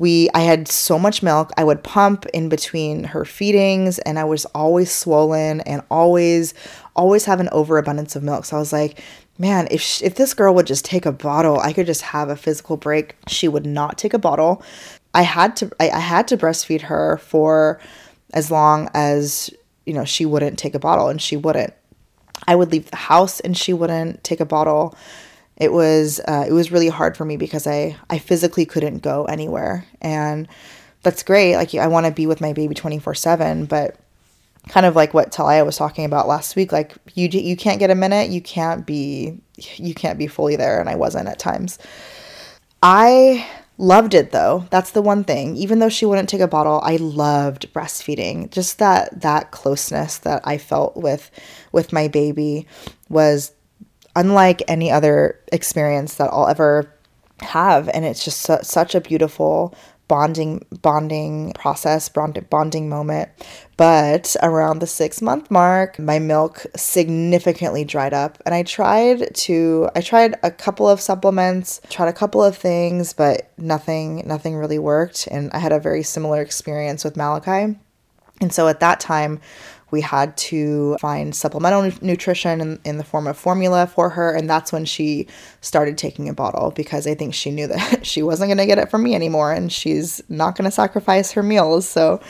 [0.00, 1.50] we i had so much milk.
[1.58, 6.54] I would pump in between her feedings and i was always swollen and always
[6.96, 8.46] always have an overabundance of milk.
[8.46, 9.02] So i was like
[9.38, 12.30] man if she, if this girl would just take a bottle i could just have
[12.30, 13.14] a physical break.
[13.28, 14.62] She would not take a bottle.
[15.12, 17.78] I had to I, I had to breastfeed her for
[18.32, 19.50] as long as
[19.84, 21.74] you know she wouldn't take a bottle and she wouldn't.
[22.48, 24.96] I would leave the house and she wouldn't take a bottle
[25.60, 29.26] it was uh, it was really hard for me because I I physically couldn't go
[29.26, 30.48] anywhere, and
[31.02, 31.56] that's great.
[31.56, 33.96] Like I want to be with my baby twenty four seven, but
[34.68, 36.72] kind of like what Talia was talking about last week.
[36.72, 39.38] Like you you can't get a minute, you can't be
[39.76, 41.78] you can't be fully there, and I wasn't at times.
[42.82, 43.46] I
[43.76, 44.64] loved it though.
[44.70, 45.56] That's the one thing.
[45.56, 48.50] Even though she wouldn't take a bottle, I loved breastfeeding.
[48.50, 51.30] Just that that closeness that I felt with
[51.70, 52.66] with my baby
[53.10, 53.52] was
[54.16, 56.92] unlike any other experience that I'll ever
[57.40, 57.88] have.
[57.88, 59.74] And it's just su- such a beautiful
[60.08, 63.28] bonding bonding process bond- bonding moment.
[63.76, 68.42] But around the 6 month mark my milk significantly dried up.
[68.44, 73.12] And I tried to I tried a couple of supplements tried a couple of things
[73.12, 75.28] but nothing nothing really worked.
[75.28, 77.78] And I had a very similar experience with Mala'kai.
[78.40, 79.40] And so at that time
[79.90, 84.34] we had to find supplemental nutrition in, in the form of formula for her.
[84.34, 85.26] And that's when she
[85.60, 88.78] started taking a bottle because I think she knew that she wasn't going to get
[88.78, 91.88] it from me anymore and she's not going to sacrifice her meals.
[91.88, 92.20] So,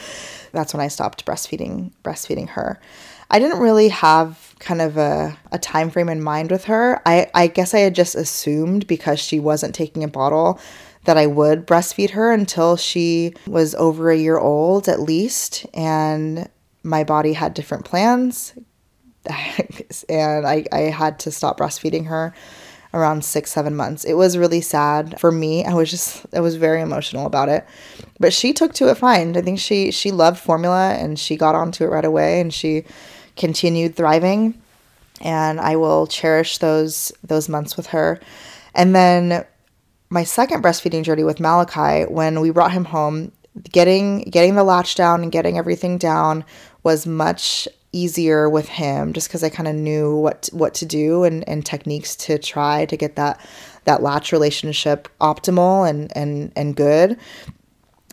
[0.53, 2.81] that's when I stopped breastfeeding breastfeeding her.
[3.31, 7.01] I didn't really have kind of a, a time frame in mind with her.
[7.07, 10.61] I, I guess I had just assumed because she wasn't taking a bottle
[11.05, 15.65] that I would breastfeed her until she was over a year old at least.
[15.73, 16.49] And
[16.83, 18.55] my body had different plans.
[20.09, 22.35] and I, I had to stop breastfeeding her
[22.93, 24.05] around six, seven months.
[24.05, 25.64] It was really sad for me.
[25.64, 27.64] I was just, I was very emotional about it.
[28.18, 29.37] But she took to it fine.
[29.37, 32.85] I think she, she loved formula and she got onto it right away and she
[33.37, 34.61] continued thriving.
[35.20, 38.20] And I will cherish those, those months with her.
[38.74, 39.45] And then
[40.09, 43.33] my second breastfeeding journey with Mala'kai, when we brought him home,
[43.72, 46.45] getting getting the latch down and getting everything down
[46.83, 51.24] was much easier with him just because I kind of knew what what to do
[51.24, 53.41] and, and techniques to try to get that
[53.85, 57.18] that latch relationship optimal and and and good.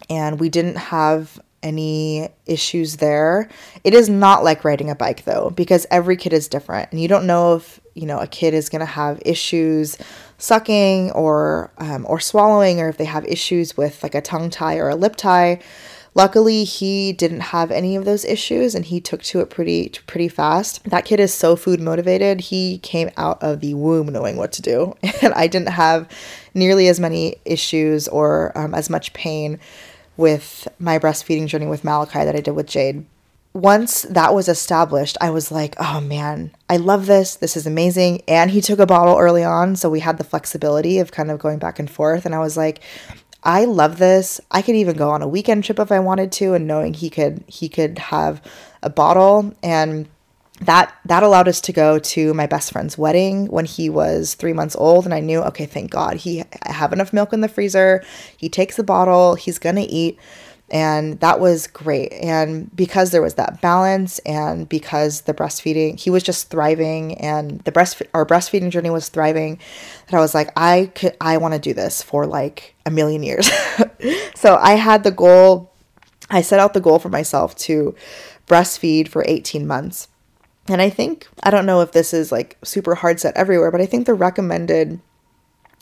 [0.09, 3.49] And we didn't have any issues there.
[3.83, 7.07] It is not like riding a bike though, because every kid is different and you
[7.07, 9.97] don't know if, you know, a kid is going to have issues
[10.37, 14.77] sucking or um, or swallowing or if they have issues with like a tongue tie
[14.77, 15.59] or a lip tie.
[16.17, 20.27] Luckily, he didn't have any of those issues and he took to it pretty pretty
[20.27, 20.83] fast.
[20.85, 22.41] That kid is so food motivated.
[22.41, 24.95] He came out of the womb knowing what to do.
[25.21, 26.09] And I didn't have
[26.55, 29.59] nearly as many issues or um, as much pain
[30.15, 33.05] with my breastfeeding journey with Mala'kai that I did with Jade.
[33.53, 37.35] Once that was established, I was like, oh man, I love this.
[37.35, 38.21] This is amazing.
[38.27, 39.75] And he took a bottle early on.
[39.75, 42.25] So we had the flexibility of kind of going back and forth.
[42.25, 42.81] And I was like,
[43.43, 44.41] I love this.
[44.51, 47.09] I could even go on a weekend trip if I wanted to and knowing he
[47.09, 48.41] could he could have
[48.83, 49.53] a bottle.
[49.63, 50.07] And
[50.61, 54.53] that that allowed us to go to my best friend's wedding when he was 3
[54.53, 55.05] months old.
[55.05, 58.03] And I knew okay thank god he I have enough milk in the freezer.
[58.35, 60.19] He takes the bottle, he's going to eat.
[60.69, 62.11] And that was great.
[62.11, 67.61] And because there was that balance and because the breastfeeding he was just thriving and
[67.61, 69.59] the breast our breastfeeding journey was thriving
[70.07, 73.21] that i was like i could i want to do this for like a million
[73.21, 73.49] years.
[74.35, 75.73] So i had the goal
[76.29, 77.95] i set out the goal for myself to
[78.45, 80.07] breastfeed for 18 months.
[80.67, 83.81] And i think i don't know if this is like super hard set everywhere but
[83.81, 85.01] i think the recommended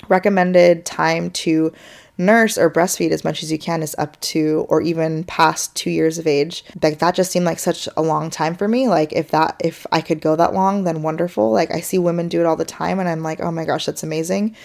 [0.08, 1.74] recommended time to
[2.18, 5.90] nurse or breastfeed as much as you can is up to or even past two
[5.90, 6.64] years of age.
[6.82, 8.88] Like that just seemed like such a long time for me.
[8.88, 11.52] Like if that if i could go that long then wonderful.
[11.52, 13.86] Like i see women do it all the time and i'm like oh my gosh
[13.86, 14.56] that's amazing.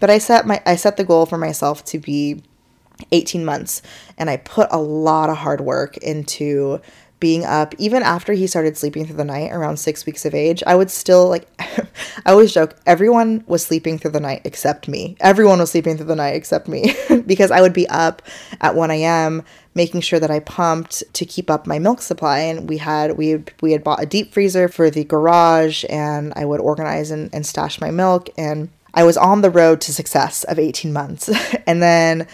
[0.00, 2.42] But i set my i set the goal for myself to be
[3.12, 3.80] 18 months
[4.16, 6.80] and i put a lot of hard work into
[7.20, 10.62] being up even after he started sleeping through the night around six weeks of age
[10.66, 15.16] i would still like i always joke everyone was sleeping through the night except me.
[15.20, 16.94] Everyone was sleeping through the night except me.
[17.26, 18.22] Because i would be up
[18.60, 19.44] at 1 a.m
[19.74, 22.38] making sure that i pumped to keep up my milk supply.
[22.40, 26.32] And we had we had, we had bought a deep freezer for the garage and
[26.34, 28.28] i would organize and, and stash my milk.
[28.38, 31.30] And i was on the road to success of 18 months.
[31.66, 32.26] And then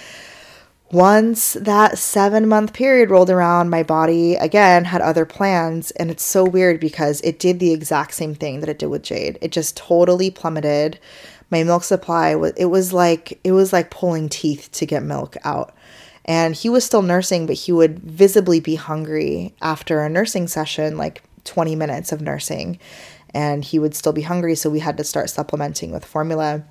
[0.95, 5.91] once that seven month period rolled around, my body again had other plans.
[5.93, 9.03] And it's so weird because it did the exact same thing that it did with
[9.03, 9.37] Jade.
[9.41, 11.01] It just totally plummeted.
[11.51, 15.37] My milk supply was, it was like, it was like pulling teeth to get milk
[15.43, 15.75] out.
[16.27, 20.97] And he was still nursing, but he would visibly be hungry after a nursing session,
[20.97, 22.79] like 20 minutes of nursing.
[23.35, 24.55] And he would still be hungry.
[24.55, 26.65] So we had to start supplementing with formula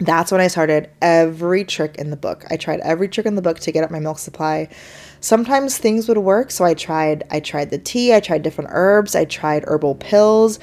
[0.00, 2.44] that's when I started every trick in the book.
[2.50, 4.68] I tried every trick in the book to get up my milk supply.
[5.20, 9.16] Sometimes things would work, so I tried I tried the tea, I tried different herbs,
[9.16, 10.60] I tried herbal pills,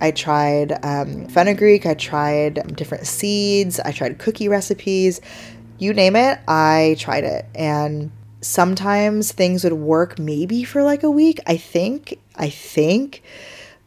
[0.00, 5.20] I tried um, fenugreek, I tried different seeds, I tried cookie recipes.
[5.78, 7.46] You name it, I tried it.
[7.54, 8.10] And
[8.40, 12.18] sometimes things would work maybe for like a week, I think.
[12.36, 13.22] I think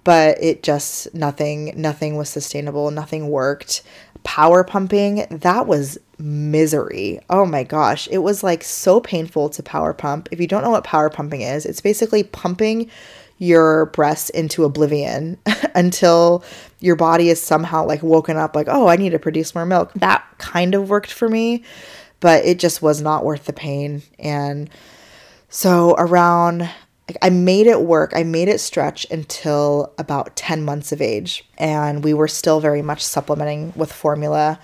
[0.04, 3.82] but it just nothing nothing was sustainable nothing worked
[4.24, 7.19] power pumping, that was misery.
[7.30, 8.07] Oh my gosh.
[8.11, 10.30] It was like so painful to power pump.
[10.32, 12.89] If you don't know what power pumping is, it's basically pumping
[13.38, 15.38] your breasts into oblivion
[15.76, 16.43] until
[16.80, 19.91] your body is somehow like woken up, like, oh, I need to produce more milk.
[19.95, 21.63] That kind of worked for me,
[22.19, 24.01] but it just was not worth the pain.
[24.19, 24.69] And
[25.49, 26.69] so around
[27.22, 28.14] I made it work.
[28.16, 31.45] I made it stretch until about 10 months of age.
[31.58, 34.60] And we were still very much supplementing with formula.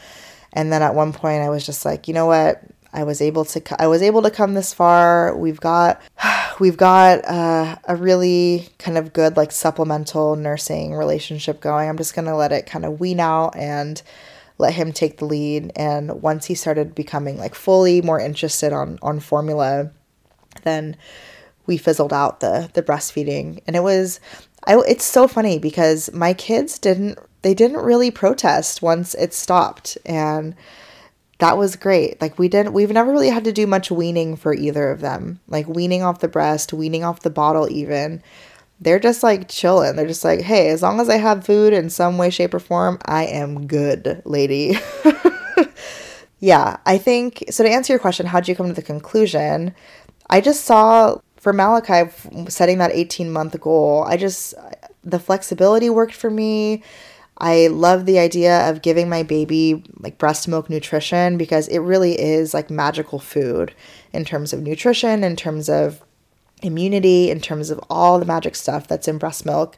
[0.53, 2.61] And then at one point I was just like, you know what?
[2.91, 5.35] I was able to I was able to come this far.
[5.35, 6.01] We've got
[6.59, 11.87] we've got uh, a really kind of good like supplemental nursing relationship going.
[11.87, 14.01] I'm just going to let it kind of wean out and
[14.57, 18.99] let him take the lead and once he started becoming like fully more interested on
[19.01, 19.89] on formula
[20.63, 20.97] then
[21.69, 24.19] we fizzled out the the breastfeeding and it was
[24.65, 29.97] I, it's so funny because my kids didn't they didn't really protest once it stopped
[30.05, 30.55] and
[31.39, 32.21] that was great.
[32.21, 35.39] Like we didn't we've never really had to do much weaning for either of them.
[35.47, 38.21] Like weaning off the breast, weaning off the bottle even.
[38.81, 39.95] They're just like chilling.
[39.95, 42.59] They're just like, "Hey, as long as I have food in some way shape or
[42.59, 44.77] form, I am good, lady."
[46.39, 49.73] yeah, I think so to answer your question, how'd you come to the conclusion?
[50.29, 54.53] I just saw for Mala'kai setting that 18 month goal, I just
[55.03, 56.83] the flexibility worked for me.
[57.37, 62.19] I love the idea of giving my baby like breast milk nutrition because it really
[62.19, 63.73] is like magical food
[64.11, 66.03] in terms of nutrition, in terms of
[66.61, 69.77] immunity, in terms of all the magic stuff that's in breast milk.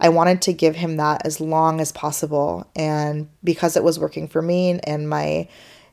[0.00, 4.28] I wanted to give him that as long as possible and because it was working
[4.28, 5.48] for me and my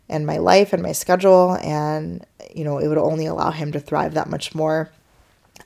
[0.07, 3.79] and my life and my schedule and you know it would only allow him to
[3.79, 4.91] thrive that much more.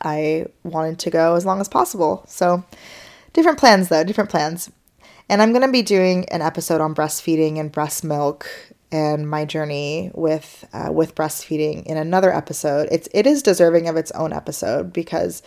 [0.02, 2.24] I wanted to go as long as possible.
[2.28, 2.64] So
[3.34, 4.72] different plans though, different plans.
[5.30, 8.50] And I'm going to be doing an episode on breastfeeding and breast milk
[8.92, 12.90] and my journey with uh, with breastfeeding in another episode.
[12.92, 15.44] It's it is deserving of its own episode because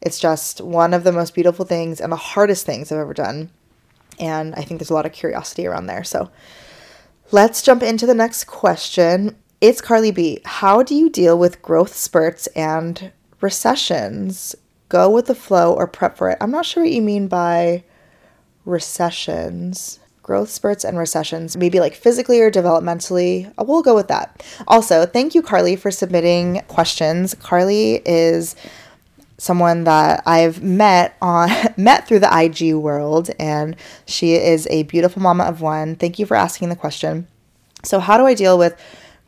[0.00, 3.50] it's just one of the most beautiful things and the hardest things I've ever done.
[4.20, 6.04] And I think there's a lot of curiosity around there.
[6.04, 6.30] So
[7.32, 9.36] let's jump into the next question.
[9.60, 10.40] It's Carly B.
[10.44, 13.12] How do you deal with growth spurts and
[13.44, 14.56] recessions?
[14.88, 16.38] Go with the flow or prep for it.
[16.40, 17.84] I'm not sure what you mean by
[18.64, 23.52] recessions growth spurts and recessions, maybe like physically or developmentally.
[23.58, 24.42] Uh, we'll go with that.
[24.66, 27.34] Also, thank you, Carly, for submitting questions.
[27.34, 28.56] Carly is
[29.36, 33.76] someone that I've met on met through the IG world, and
[34.06, 35.94] she is a beautiful mama of one.
[35.94, 37.28] Thank you for asking the question.
[37.84, 38.80] So, how do I deal with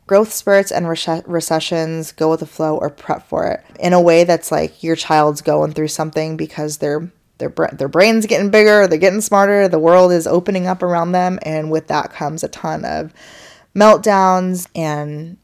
[0.07, 2.11] growth spurts and recessions?
[2.13, 5.41] Go with the flow or prep for it in a way that's like your child's
[5.41, 10.11] going through something because they're their their brains getting bigger, they're getting smarter, the world
[10.11, 13.13] is opening up around them, and with that comes a ton of
[13.75, 15.37] meltdowns and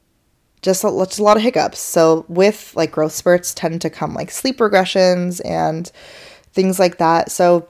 [0.64, 1.80] just a, just a lot of hiccups.
[1.80, 5.91] So with like growth spurts tend to come like sleep regressions and
[6.53, 7.32] things like that.
[7.32, 7.68] So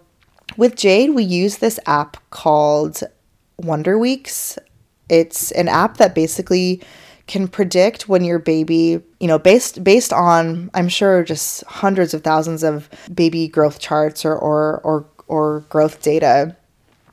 [0.58, 3.02] with Jade, we use this app called
[3.58, 4.58] Wonder Weeks.
[5.14, 6.82] It's an app that basically
[7.28, 12.24] can predict when your baby, you know, based based on I'm sure just hundreds of
[12.24, 16.56] thousands of baby growth charts or or or, or growth data.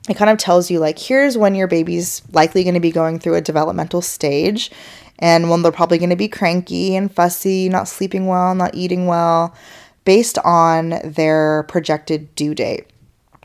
[0.09, 3.19] It kind of tells you like here's when your baby's likely going to be going
[3.19, 4.71] through a developmental stage
[5.21, 9.07] and when they're probably going to be cranky and fussy, not sleeping well, not eating
[9.07, 9.55] well,
[10.05, 12.87] based on their projected due date.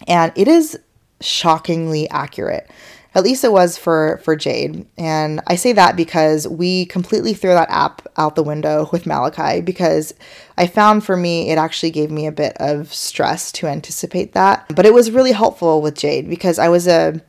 [0.07, 0.79] And it is
[1.21, 2.69] shockingly accurate.
[3.15, 4.85] At least it was for for Jade.
[4.97, 9.63] And I say that because we completely threw that app out the window with Mala'kai
[9.63, 10.13] because
[10.57, 14.65] I found for me it actually gave me a bit of stress to anticipate that.
[14.75, 17.21] But it was really helpful with Jade because I was a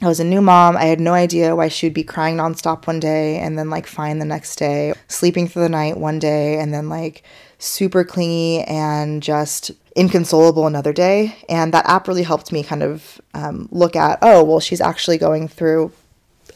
[0.00, 0.76] I was a new mom.
[0.76, 3.86] I had no idea why she would be crying nonstop one day and then like
[3.86, 7.24] fine the next day, sleeping through the night one day and then like
[7.58, 11.36] super clingy and just inconsolable another day.
[11.48, 15.18] And that app really helped me kind of um, look at, oh, well, she's actually
[15.18, 15.92] going through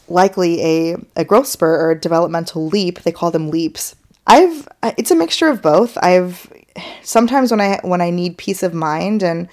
[0.07, 3.01] likely a, a growth spur or a developmental leap.
[3.01, 3.95] They call them leaps.
[4.25, 4.67] I've
[4.97, 5.97] it's a mixture of both.
[6.01, 6.51] I've
[7.01, 9.49] sometimes when I when I need peace of mind and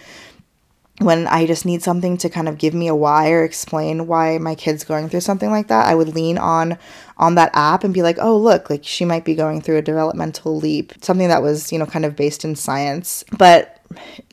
[1.00, 4.36] when I just need something to kind of give me a why or explain why
[4.36, 6.78] my kid's going through something like that, I would lean on
[7.16, 9.82] on that app and be like, "Oh, look, like she might be going through a
[9.82, 13.24] developmental leap." Something that was, you know, kind of based in science.
[13.36, 13.79] But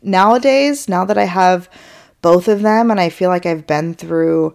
[0.02, 1.70] nowadays, now that I have
[2.22, 4.54] both of them and I feel like I've been through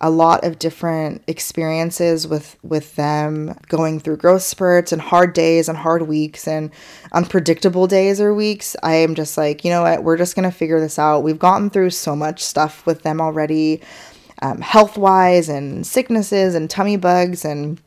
[0.00, 5.68] a lot of different experiences with with them going through growth spurts and hard days
[5.68, 6.70] and hard weeks and
[7.12, 10.02] unpredictable days or weeks i am just like you know what?
[10.02, 11.22] We're just gonna figure this out.
[11.22, 13.80] We've gotten through so much stuff with them already
[14.42, 17.80] um, health wise and sicknesses and tummy bugs and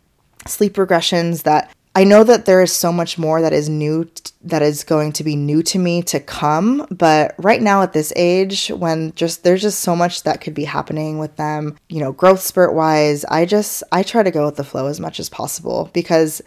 [0.47, 4.31] sleep regressions that I know that there is so much more that is new t-
[4.43, 8.13] that is going to be new to me to come, but right now at this
[8.15, 12.11] age when just there's just so much that could be happening with them, you know,
[12.11, 15.27] growth spurt wise, I just I try to go with the flow as much as
[15.27, 16.39] possible because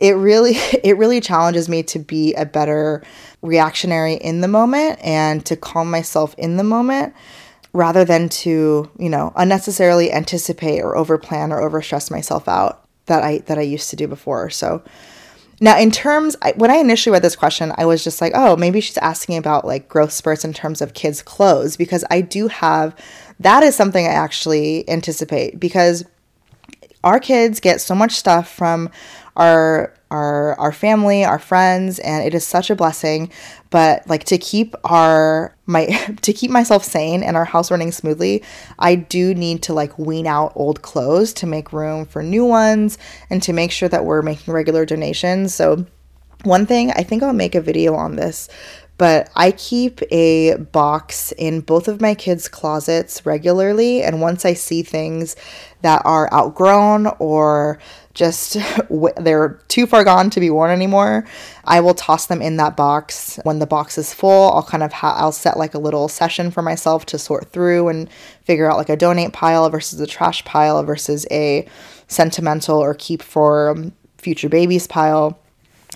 [0.00, 0.52] it really
[0.84, 3.02] it really challenges me to be a better
[3.40, 7.14] reactionary in the moment and to calm myself in the moment
[7.72, 13.38] rather than to, you know, unnecessarily anticipate or overplan or overstress myself out that I
[13.38, 14.50] that I used to do before.
[14.50, 14.82] So
[15.60, 18.56] now in terms I, when I initially read this question, I was just like, "Oh,
[18.56, 22.48] maybe she's asking about like growth spurts in terms of kids clothes because I do
[22.48, 22.96] have
[23.40, 26.04] that is something I actually anticipate because
[27.04, 28.90] our kids get so much stuff from
[29.36, 33.30] our our our family, our friends, and it is such a blessing.
[33.72, 35.86] But like to keep our my
[36.22, 38.44] to keep myself sane and our house running smoothly,
[38.78, 42.98] I do need to like wean out old clothes to make room for new ones
[43.30, 45.54] and to make sure that we're making regular donations.
[45.54, 45.86] So
[46.44, 48.48] one thing, I think I'll make a video on this,
[48.98, 54.02] but I keep a box in both of my kids' closets regularly.
[54.02, 55.34] And once I see things
[55.82, 57.78] that are outgrown or
[58.14, 58.56] just
[59.16, 61.26] they're too far gone to be worn anymore,
[61.64, 63.38] I will toss them in that box.
[63.44, 66.50] When the box is full, I'll kind of ha- I'll set like a little session
[66.50, 68.10] for myself to sort through and
[68.44, 71.66] figure out like a donate pile versus a trash pile versus a
[72.08, 75.38] sentimental or keep for um, future babies pile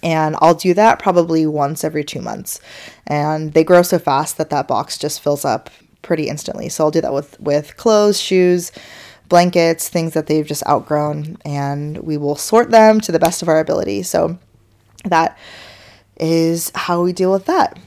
[0.02, 2.60] and I'll do that probably once every two months.
[3.06, 5.70] And they grow so fast that that box just fills up
[6.02, 6.68] pretty instantly.
[6.68, 8.72] So I'll do that with with clothes, shoes,
[9.28, 13.48] blankets, things that they've just outgrown, and we will sort them to the best of
[13.48, 14.02] our ability.
[14.02, 14.38] So
[15.04, 15.38] that
[16.18, 17.78] is how we deal with that.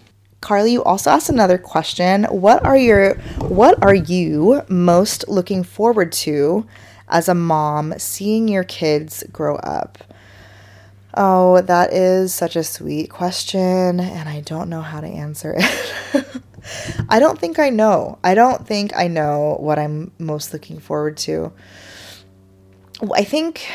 [0.42, 2.24] Carly, you also asked another question.
[2.26, 6.66] What are your what are you most looking forward to
[7.10, 9.98] as a mom seeing your kids grow up?
[11.16, 16.26] Oh, that is such a sweet question, and I don't know how to answer it.
[17.10, 18.20] I don't think I know.
[18.24, 21.52] I don't think I know what I'm most looking forward to.
[23.14, 23.68] I think,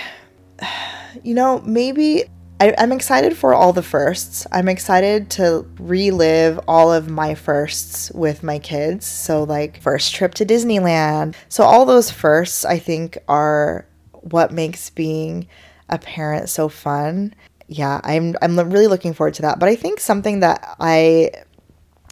[1.23, 2.25] you know, maybe
[2.61, 4.47] I, am excited for all the firsts.
[4.53, 9.07] I'm excited to relive all of my firsts with my kids.
[9.07, 11.35] So, like, first trip to Disneyland.
[11.49, 15.49] So, all those firsts, I think, are what makes being
[15.89, 17.35] a parent so fun.
[17.67, 19.59] Yeah, I'm I'm really looking forward to that.
[19.59, 21.31] But I think something that I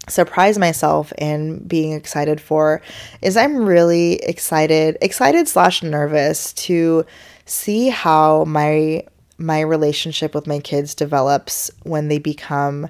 [0.09, 2.83] surprise myself in being excited for
[3.21, 7.07] is I'm really excited, excited slash nervous to
[7.47, 9.05] see how my
[9.39, 12.89] my relationship with my kids develops when they become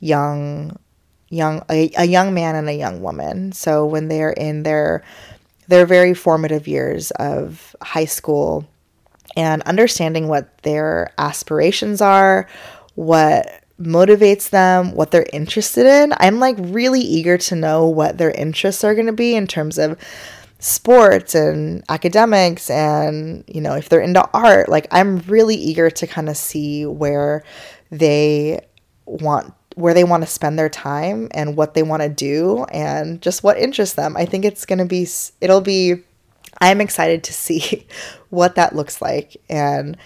[0.00, 0.76] young
[1.28, 3.52] young a, a young man and a young woman.
[3.52, 5.04] So when they're in their
[5.68, 8.66] their very formative years of high school
[9.36, 12.48] and understanding what their aspirations are,
[12.94, 16.12] what motivates them, what they're interested in.
[16.18, 19.78] I'm like really eager to know what their interests are going to be in terms
[19.78, 19.98] of
[20.60, 24.68] sports and academics and you know if they're into art.
[24.68, 27.44] Like i'm really eager to kind of see where
[27.90, 28.60] they
[29.06, 33.22] want where they want to spend their time and what they want to do and
[33.22, 34.16] just what interests them.
[34.16, 35.06] I think it's going to be
[35.40, 36.02] it'll be
[36.60, 37.86] I'm excited to see
[38.30, 39.36] what that looks like.
[39.48, 39.96] And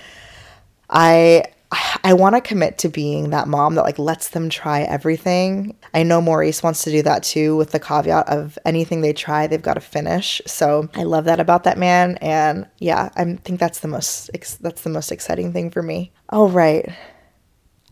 [0.90, 1.44] I
[2.04, 5.76] I want to commit to being that mom that like lets them try everything.
[5.94, 9.46] I know Maurice wants to do that too with the caveat of anything they try
[9.46, 10.40] they've got to finish.
[10.46, 14.82] So I love that about that man and yeah, I think that's the most that's
[14.82, 16.12] the most exciting thing for me.
[16.28, 16.88] All right.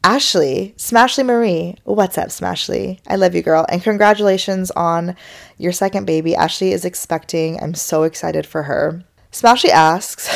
[0.03, 1.77] Ashley, Smashly Marie.
[1.85, 3.01] What's up, Smashly?
[3.07, 3.67] I love you, girl.
[3.69, 5.15] And congratulations on
[5.59, 6.35] your second baby.
[6.35, 7.63] Ashley is expecting.
[7.63, 9.05] I'm so excited for her.
[9.33, 10.29] Smashly asks,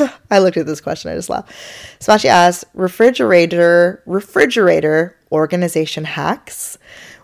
[0.30, 1.52] I looked at this question, I just laughed.
[2.00, 6.78] Smashly asks, refrigerator, refrigerator organization hacks.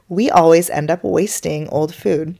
[0.08, 2.38] We always end up wasting old food.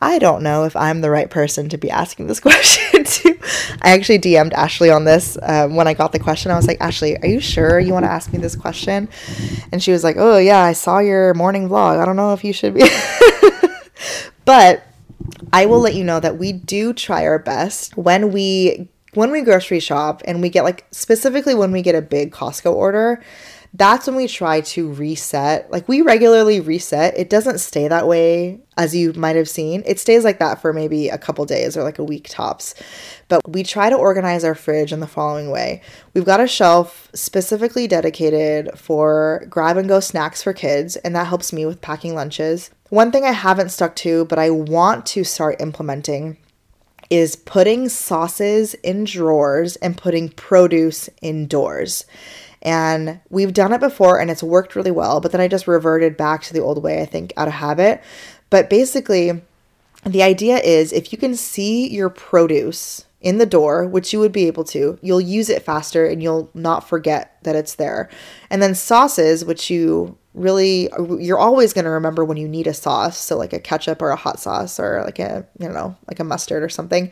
[0.00, 3.38] I don't know if I'm the right person to be asking this question to.
[3.82, 6.50] I actually DM'd Ashley on this um, when I got the question.
[6.50, 9.08] I was like, Ashley, are you sure you want to ask me this question?
[9.72, 11.98] And she was like, Oh, yeah, I saw your morning vlog.
[11.98, 12.88] I don't know if you should be.
[14.44, 14.86] but
[15.52, 19.42] I will let you know that we do try our best when we when we
[19.42, 23.22] grocery shop and we get like specifically when we get a big Costco order
[23.76, 25.68] that's when we try to reset.
[25.70, 27.18] Like we regularly reset.
[27.18, 29.82] It doesn't stay that way as you might have seen.
[29.84, 32.76] It stays like that for maybe a couple days or like a week tops.
[33.26, 35.82] But we try to organize our fridge in the following way.
[36.14, 41.26] We've got a shelf specifically dedicated for grab and go snacks for kids, and that
[41.26, 42.70] helps me with packing lunches.
[42.94, 46.36] One thing I haven't stuck to, but I want to start implementing
[47.10, 52.04] is putting sauces in drawers and putting produce indoors.
[52.62, 56.16] And we've done it before and it's worked really well, but then I just reverted
[56.16, 58.00] back to the old way, I think, out of habit.
[58.48, 59.42] But basically,
[60.06, 64.32] the idea is if you can see your produce in the door, which you would
[64.32, 68.10] be able to, you'll use it faster and you'll not forget that it's there.
[68.50, 72.74] And then sauces, which you really you're always going to remember when you need a
[72.74, 73.16] sauce.
[73.16, 76.24] So like a ketchup or a hot sauce or like a you know like a
[76.24, 77.10] mustard or something.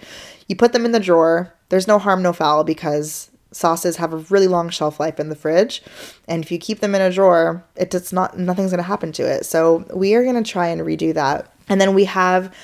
[0.48, 1.54] You put them in the drawer.
[1.70, 5.36] There's no harm no foul because sauces have a really long shelf life in the
[5.36, 5.82] fridge.
[6.28, 9.12] And if you keep them in a drawer it does not nothing's going to happen
[9.12, 9.46] to it.
[9.46, 11.50] So we are going to try and redo that.
[11.70, 12.54] And then we have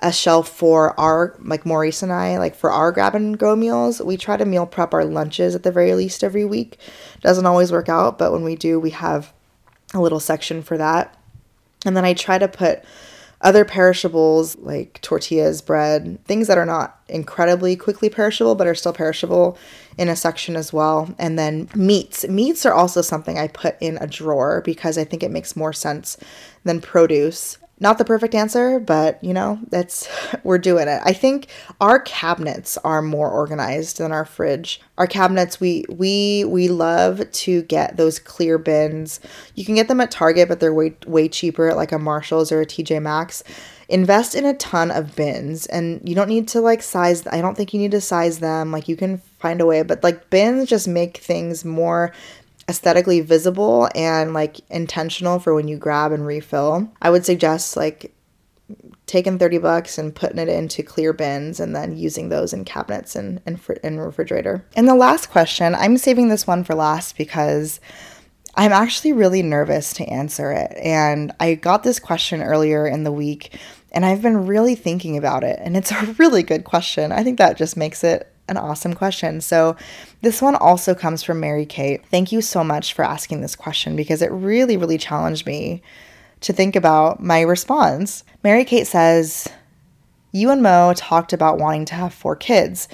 [0.00, 4.00] a shelf for our like Maurice and I like for our grab and go meals.
[4.00, 6.78] We try to meal prep our lunches at the very least every week.
[7.20, 9.32] Doesn't always work out, but when we do, we have
[9.94, 11.16] a little section for that.
[11.84, 12.84] And then I try to put
[13.40, 18.92] other perishables like tortillas, bread, things that are not incredibly quickly perishable but are still
[18.92, 19.56] perishable
[19.96, 21.12] in a section as well.
[21.18, 22.26] And then meats.
[22.28, 25.72] Meats are also something I put in a drawer because I think it makes more
[25.72, 26.16] sense
[26.64, 30.08] than produce not the perfect answer, but you know, that's
[30.42, 31.00] we're doing it.
[31.04, 31.48] I think
[31.80, 34.80] our cabinets are more organized than our fridge.
[34.96, 39.20] Our cabinets we we we love to get those clear bins.
[39.54, 42.50] You can get them at Target, but they're way way cheaper at like a Marshalls
[42.50, 43.44] or a TJ Maxx.
[43.88, 47.56] Invest in a ton of bins and you don't need to like size I don't
[47.56, 48.70] think you need to size them.
[48.72, 52.12] Like you can find a way, but like bins just make things more
[52.68, 56.90] aesthetically visible and like intentional for when you grab and refill.
[57.00, 58.14] I would suggest like
[59.06, 63.16] taking 30 bucks and putting it into clear bins and then using those in cabinets
[63.16, 64.64] and, and, fr- refrigerator.
[64.76, 67.80] And the last question, I'm saving this one for last because
[68.54, 70.76] I'm actually really nervous to answer it.
[70.76, 73.58] And I got this question earlier in the week
[73.92, 75.58] and I've been really thinking about it.
[75.62, 77.10] And it's a really good question.
[77.12, 79.40] I think that just makes it an awesome question.
[79.40, 79.76] So,
[80.20, 82.04] this one also comes from Mary Kate.
[82.10, 85.82] Thank you so much for asking this question because it really, really challenged me
[86.40, 88.24] to think about my response.
[88.42, 89.48] Mary Kate says,
[90.32, 92.88] You and Mo talked about wanting to have four kids.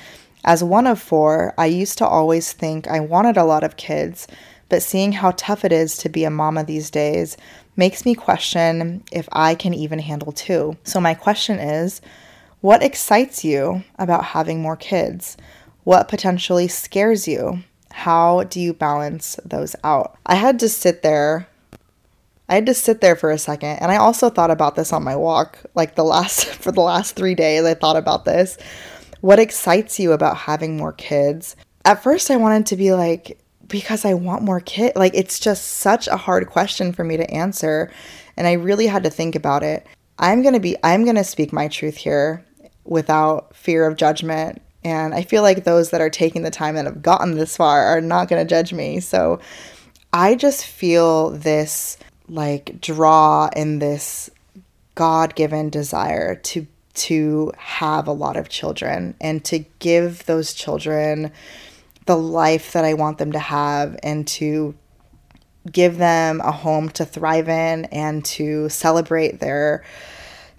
[0.44, 4.26] As one of four, I used to always think I wanted a lot of kids,
[4.68, 7.38] but seeing how tough it is to be a mama these days
[7.76, 10.76] makes me question if I can even handle two.
[10.84, 12.02] So, my question is,
[12.60, 15.36] what excites you about having more kids?
[15.84, 17.62] What potentially scares you?
[17.90, 20.18] How do you balance those out?
[20.26, 21.46] I had to sit there.
[22.48, 23.78] I had to sit there for a second.
[23.80, 25.58] And I also thought about this on my walk.
[25.74, 28.56] Like the last, for the last three days, I thought about this.
[29.20, 31.54] What excites you about having more kids?
[31.84, 34.96] At first, I wanted to be like, because I want more kids.
[34.96, 37.90] Like, it's just such a hard question for me to answer.
[38.36, 39.86] And I really had to think about it.
[40.18, 42.44] I'm going to be, I'm going to speak my truth here
[42.84, 44.60] without fear of judgment.
[44.84, 47.84] And I feel like those that are taking the time that have gotten this far
[47.86, 49.00] are not going to judge me.
[49.00, 49.40] So
[50.12, 51.96] I just feel this
[52.28, 54.30] like draw and this
[54.94, 61.32] God given desire to to have a lot of children and to give those children
[62.06, 64.76] the life that I want them to have and to
[65.70, 69.82] give them a home to thrive in and to celebrate their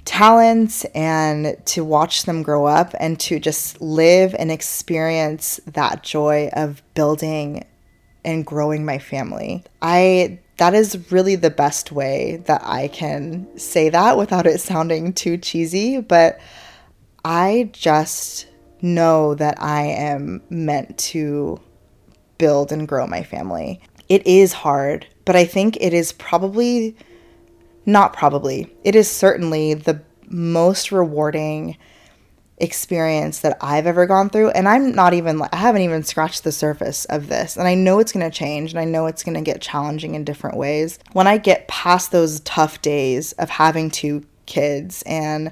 [0.06, 6.50] talents and to watch them grow up and to just live and experience that joy
[6.54, 7.66] of building
[8.24, 9.64] and growing my family.
[9.82, 15.12] I that is really the best way that I can say that without it sounding
[15.12, 16.40] too cheesy, but
[17.26, 18.48] I just
[18.82, 21.60] know that I am meant to
[22.38, 23.82] build and grow my family.
[24.08, 26.96] It is hard, but I think it is probably
[27.86, 28.74] not probably.
[28.84, 31.78] It is certainly the most rewarding
[32.58, 34.50] experience that I've ever gone through.
[34.52, 37.58] And I'm not even, I haven't even scratched the surface of this.
[37.58, 40.16] And I know it's going to change and I know it's going to get challenging
[40.16, 40.98] in different ways.
[41.12, 45.52] When I get past those tough days of having two kids and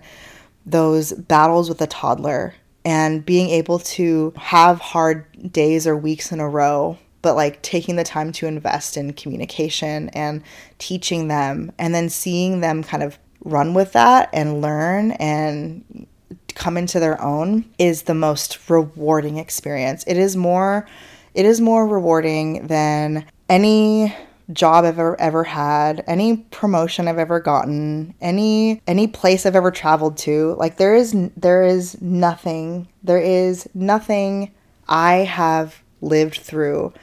[0.66, 2.56] those battles with a toddler
[2.86, 7.96] and being able to have hard days or weeks in a row but like taking
[7.96, 10.44] the time to invest in communication and
[10.78, 16.06] teaching them and then seeing them kind of run with that and learn and
[16.54, 20.04] come into their own is the most rewarding experience.
[20.06, 20.88] It is more
[21.34, 24.16] it is more rewarding than any
[24.52, 29.72] job I've ever ever had, any promotion I've ever gotten, any any place I've ever
[29.72, 30.56] traveled to.
[30.60, 32.90] Like there is there is nothing.
[33.02, 34.52] There is nothing
[34.88, 36.94] I have lived through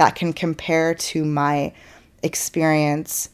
[0.00, 1.70] that can compare to my
[2.22, 3.28] experience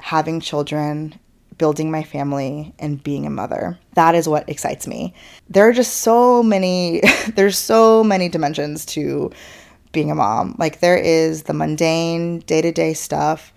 [0.00, 1.14] having children,
[1.58, 3.78] building my family, and being a mother.
[3.92, 5.12] That is what excites me.
[5.50, 7.02] There are just so many,
[7.34, 9.30] there's so many dimensions to
[9.92, 10.56] being a mom.
[10.58, 13.52] Like, there is the mundane, day to day stuff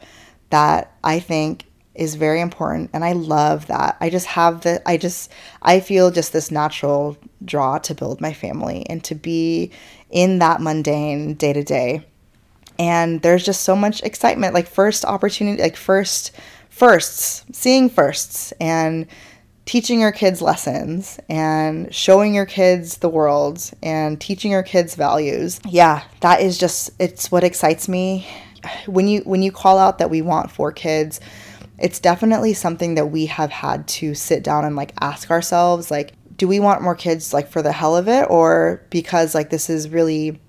[0.50, 1.64] that I think
[1.96, 3.96] is very important and I love that.
[4.02, 5.32] I just have the I just
[5.62, 9.72] I feel just this natural draw to build my family and to be
[10.10, 12.06] in that mundane day to day
[12.80, 16.32] and there's just so much excitement like first opportunity like first
[16.70, 19.08] firsts seeing firsts and
[19.66, 25.60] teaching your kids lessons and showing your kids the world and teaching your kids values.
[25.68, 28.28] Yeah that is just it's what excites me.
[28.86, 31.20] When you when you call out that we want four kids
[31.78, 36.14] it's definitely something that we have had to sit down and like ask ourselves like
[36.38, 39.70] do we want more kids like for the hell of it or because like this
[39.70, 40.40] is really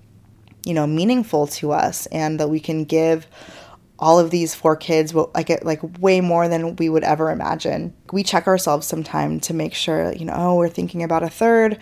[0.65, 3.27] you know meaningful to us and that we can give
[3.99, 7.93] all of these four kids like like way more than we would ever imagine.
[8.11, 11.81] We check ourselves sometime to make sure, you know, oh, we're thinking about a third.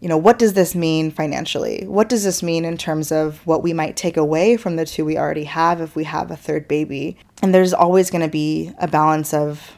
[0.00, 1.84] You know, what does this mean financially?
[1.86, 5.04] What does this mean in terms of what we might take away from the two
[5.04, 7.16] we already have if we have a third baby?
[7.42, 9.72] And there's always going to be a balance of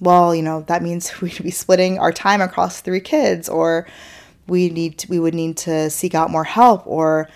[0.00, 3.86] well, you know, that means we'd be splitting our time across three kids or
[4.46, 7.28] we need to, we would need to seek out more help or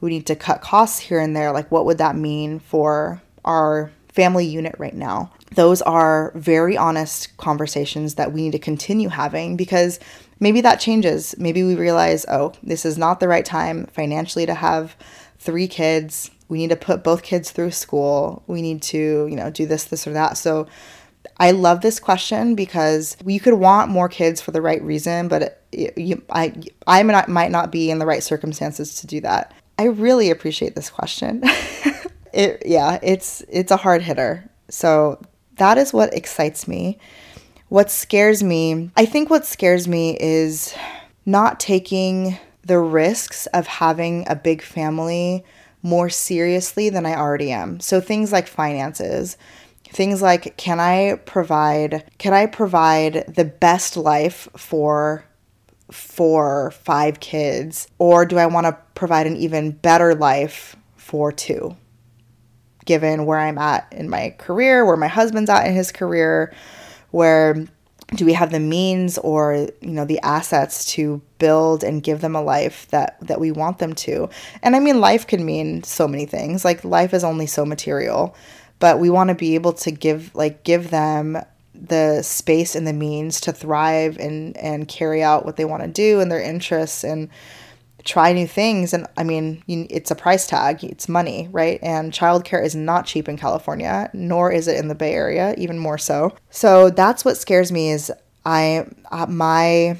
[0.00, 1.52] we need to cut costs here and there.
[1.52, 5.30] Like what would that mean for our family unit right now.
[5.54, 10.00] Those are very honest conversations that we need to continue having because
[10.40, 11.34] maybe that changes.
[11.38, 14.96] Maybe we realize, oh, this is not the right time financially to have
[15.38, 16.30] three kids.
[16.48, 18.42] We need to put both kids through school.
[18.46, 20.38] We need to, you know, do this, this, or that.
[20.38, 20.66] So
[21.38, 25.62] I love this question because you could want more kids for the right reason, but
[25.72, 26.54] it, you, I,
[26.86, 29.52] I might not be in the right circumstances to do that.
[29.78, 31.42] I really appreciate this question.
[32.32, 34.48] it yeah, it's it's a hard hitter.
[34.68, 35.20] So
[35.56, 36.98] that is what excites me.
[37.68, 40.74] What scares me, I think what scares me is
[41.24, 45.44] not taking the risks of having a big family
[45.82, 47.80] more seriously than I already am.
[47.80, 49.36] So things like finances,
[49.84, 55.24] things like can I provide can I provide the best life for
[55.90, 61.76] for five kids or do I want to provide an even better life for two?
[62.86, 66.54] given where I'm at in my career, where my husband's at in his career,
[67.10, 67.66] where
[68.14, 72.36] do we have the means or you know the assets to build and give them
[72.36, 74.28] a life that that we want them to
[74.62, 78.36] and i mean life can mean so many things like life is only so material
[78.78, 81.36] but we want to be able to give like give them
[81.80, 85.88] the space and the means to thrive and and carry out what they want to
[85.88, 87.28] do and their interests and
[88.04, 88.92] try new things.
[88.92, 90.84] And i mean it's a price tag.
[90.84, 91.78] It's money right?
[91.82, 95.78] And childcare is not cheap in california nor is it in the bay area even
[95.78, 96.34] more so.
[96.50, 98.12] So that's what scares me is
[98.44, 99.96] i uh, my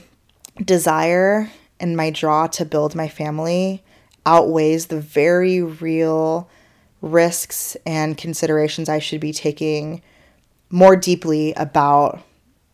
[0.64, 3.82] desire and my draw to build my family
[4.24, 6.48] outweighs the very real
[7.02, 10.02] risks and considerations i should be taking
[10.70, 12.22] more deeply about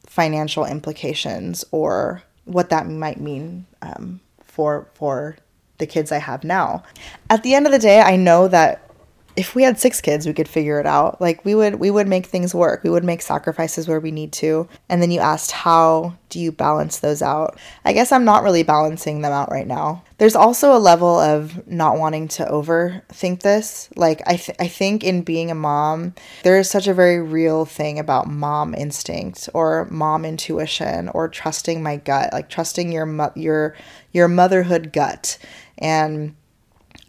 [0.06, 5.36] financial implications or what that might mean um, for for
[5.78, 6.82] the kids I have now.
[7.30, 8.91] At the end of the day, I know that
[9.34, 11.20] if we had six kids, we could figure it out.
[11.20, 12.82] Like we would we would make things work.
[12.84, 14.68] We would make sacrifices where we need to.
[14.88, 17.58] And then you asked how do you balance those out?
[17.84, 20.02] I guess I'm not really balancing them out right now.
[20.18, 23.88] There's also a level of not wanting to overthink this.
[23.96, 27.64] Like I th- I think in being a mom, there is such a very real
[27.64, 33.32] thing about mom instinct or mom intuition or trusting my gut, like trusting your mo-
[33.34, 33.74] your
[34.12, 35.38] your motherhood gut.
[35.78, 36.34] And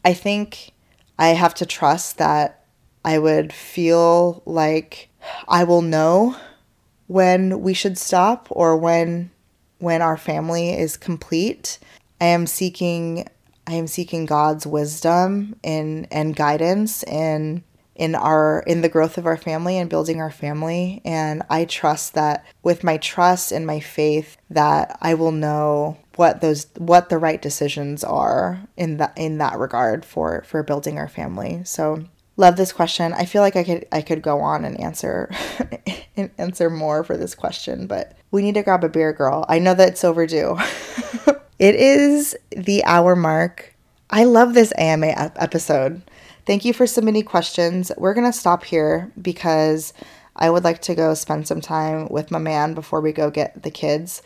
[0.06, 0.73] I think
[1.18, 2.66] I have to trust that
[3.06, 5.10] I would feel like
[5.48, 6.36] I will know
[7.08, 9.32] when we should stop or when
[9.80, 11.80] when our family is complete.
[12.22, 13.28] I am seeking
[13.68, 17.64] I am seeking God's wisdom and and guidance in
[17.96, 22.16] in our in the growth of our family and building our family and I trust
[22.16, 27.18] that with my trust and my faith that I will know what those what the
[27.18, 31.62] right decisions are in that in that regard for for building our family.
[31.64, 32.06] So
[32.38, 33.14] love this question.
[33.14, 35.32] I feel like I could I could go on and answer
[36.18, 39.46] and answer more for this question, but we need to grab a beer, girl.
[39.48, 40.58] I know that it's overdue.
[41.60, 43.74] it is the hour mark.
[44.10, 46.02] I love this AMA episode.
[46.46, 47.92] Thank you for submitting questions.
[47.98, 49.94] We're going to stop here because
[50.36, 53.64] I would like to go spend some time with my man before we go get
[53.64, 54.22] the kids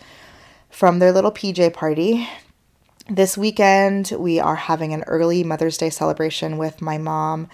[0.78, 2.30] from their little PJ party.
[3.10, 7.50] This weekend, we are having an early Mother's Day celebration with my mom,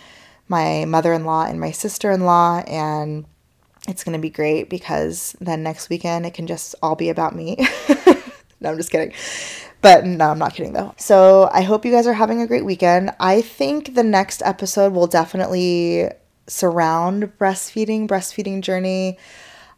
[0.50, 2.58] my mother in law, and my sister in law.
[2.68, 3.24] And
[3.88, 7.34] it's going to be great because then next weekend it can just all be about
[7.34, 7.66] me.
[8.60, 9.14] no, I'm just kidding.
[9.80, 10.94] But no, I'm not kidding though.
[10.98, 13.12] So I hope you guys are having a great weekend.
[13.22, 16.10] I think the next episode will definitely
[16.48, 19.18] surround breastfeeding, breastfeeding journey.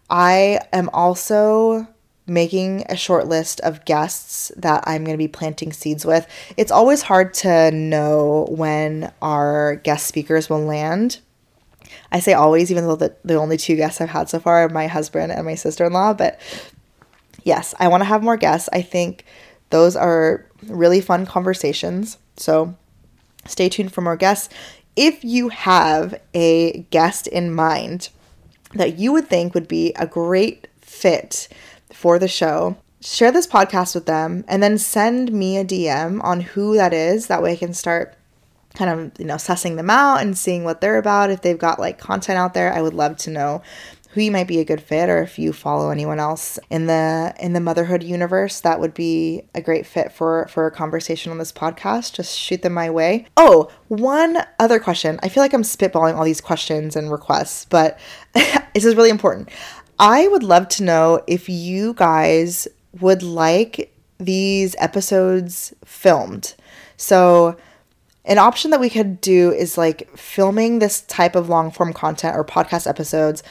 [0.09, 1.87] I am also
[2.27, 6.27] making a short list of guests that I'm going to be planting seeds with.
[6.57, 11.19] It's always hard to know when our guest speakers will land.
[12.11, 14.69] I say always, even though the, the only two guests I've had so far are
[14.69, 16.13] my husband and my sister in law.
[16.13, 16.39] But
[17.43, 18.69] yes, I want to have more guests.
[18.73, 19.25] I think
[19.69, 22.17] those are really fun conversations.
[22.37, 22.75] So
[23.45, 24.53] stay tuned for more guests.
[24.95, 28.09] If you have a guest in mind,
[28.73, 31.47] that you would think would be a great fit
[31.93, 36.41] for the show, share this podcast with them and then send me a DM on
[36.41, 37.27] who that is.
[37.27, 38.17] That way I can start
[38.73, 41.29] kind of, you know, sussing them out and seeing what they're about.
[41.29, 43.61] If they've got like content out there, I would love to know
[44.15, 47.35] who you might be a good fit or if you follow anyone else in the
[47.37, 48.61] in the motherhood universe.
[48.61, 52.13] That would be a great fit for for a conversation on this podcast.
[52.13, 53.27] Just shoot them my way.
[53.35, 55.19] Oh one other question.
[55.21, 57.99] I feel like i'm spitballing all these questions and requests but
[58.33, 59.49] this is really important
[59.99, 62.67] i would love to know if you guys
[62.99, 66.55] would like these episodes filmed.
[66.97, 67.57] So
[68.23, 72.35] an option that we could do is like filming this type of long form content
[72.35, 73.43] or podcast episodes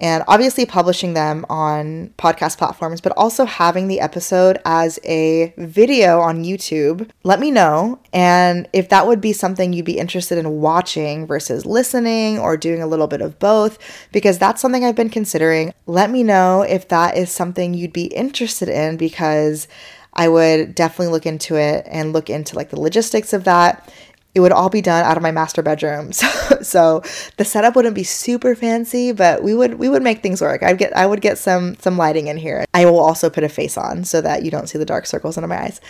[0.00, 6.20] and obviously publishing them on podcast platforms, but also having the episode as a video
[6.20, 7.08] on YouTube.
[7.24, 8.00] Let me know.
[8.12, 12.80] And if that would be something you'd be interested in watching versus listening or doing
[12.80, 13.78] a little bit of both,
[14.12, 15.72] because that's something I've been considering.
[15.86, 19.66] Let me know if that is something you'd be interested in because
[20.14, 23.88] I would definitely look into it and look into like the logistics of that
[24.34, 26.12] it would all be done out of my master bedroom.
[26.58, 27.02] So, so
[27.36, 30.62] the setup wouldn't be super fancy, but we would we would make things work.
[30.62, 32.64] I'd get I would get some some lighting in here.
[32.74, 35.36] I will also put a face on so that you don't see the dark circles
[35.36, 35.80] under my eyes.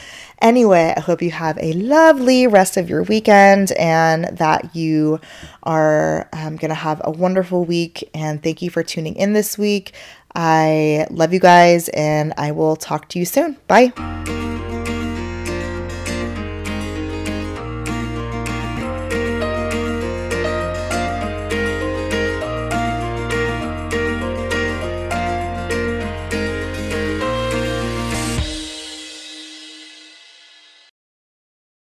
[0.42, 5.20] Anyway, I hope you have a lovely rest of your weekend and that you
[5.62, 8.08] are um, gonna have a wonderful week.
[8.12, 9.94] And thank you for tuning in this week.
[10.34, 13.56] I love you guys, and I will talk to you soon.
[13.66, 13.92] Bye.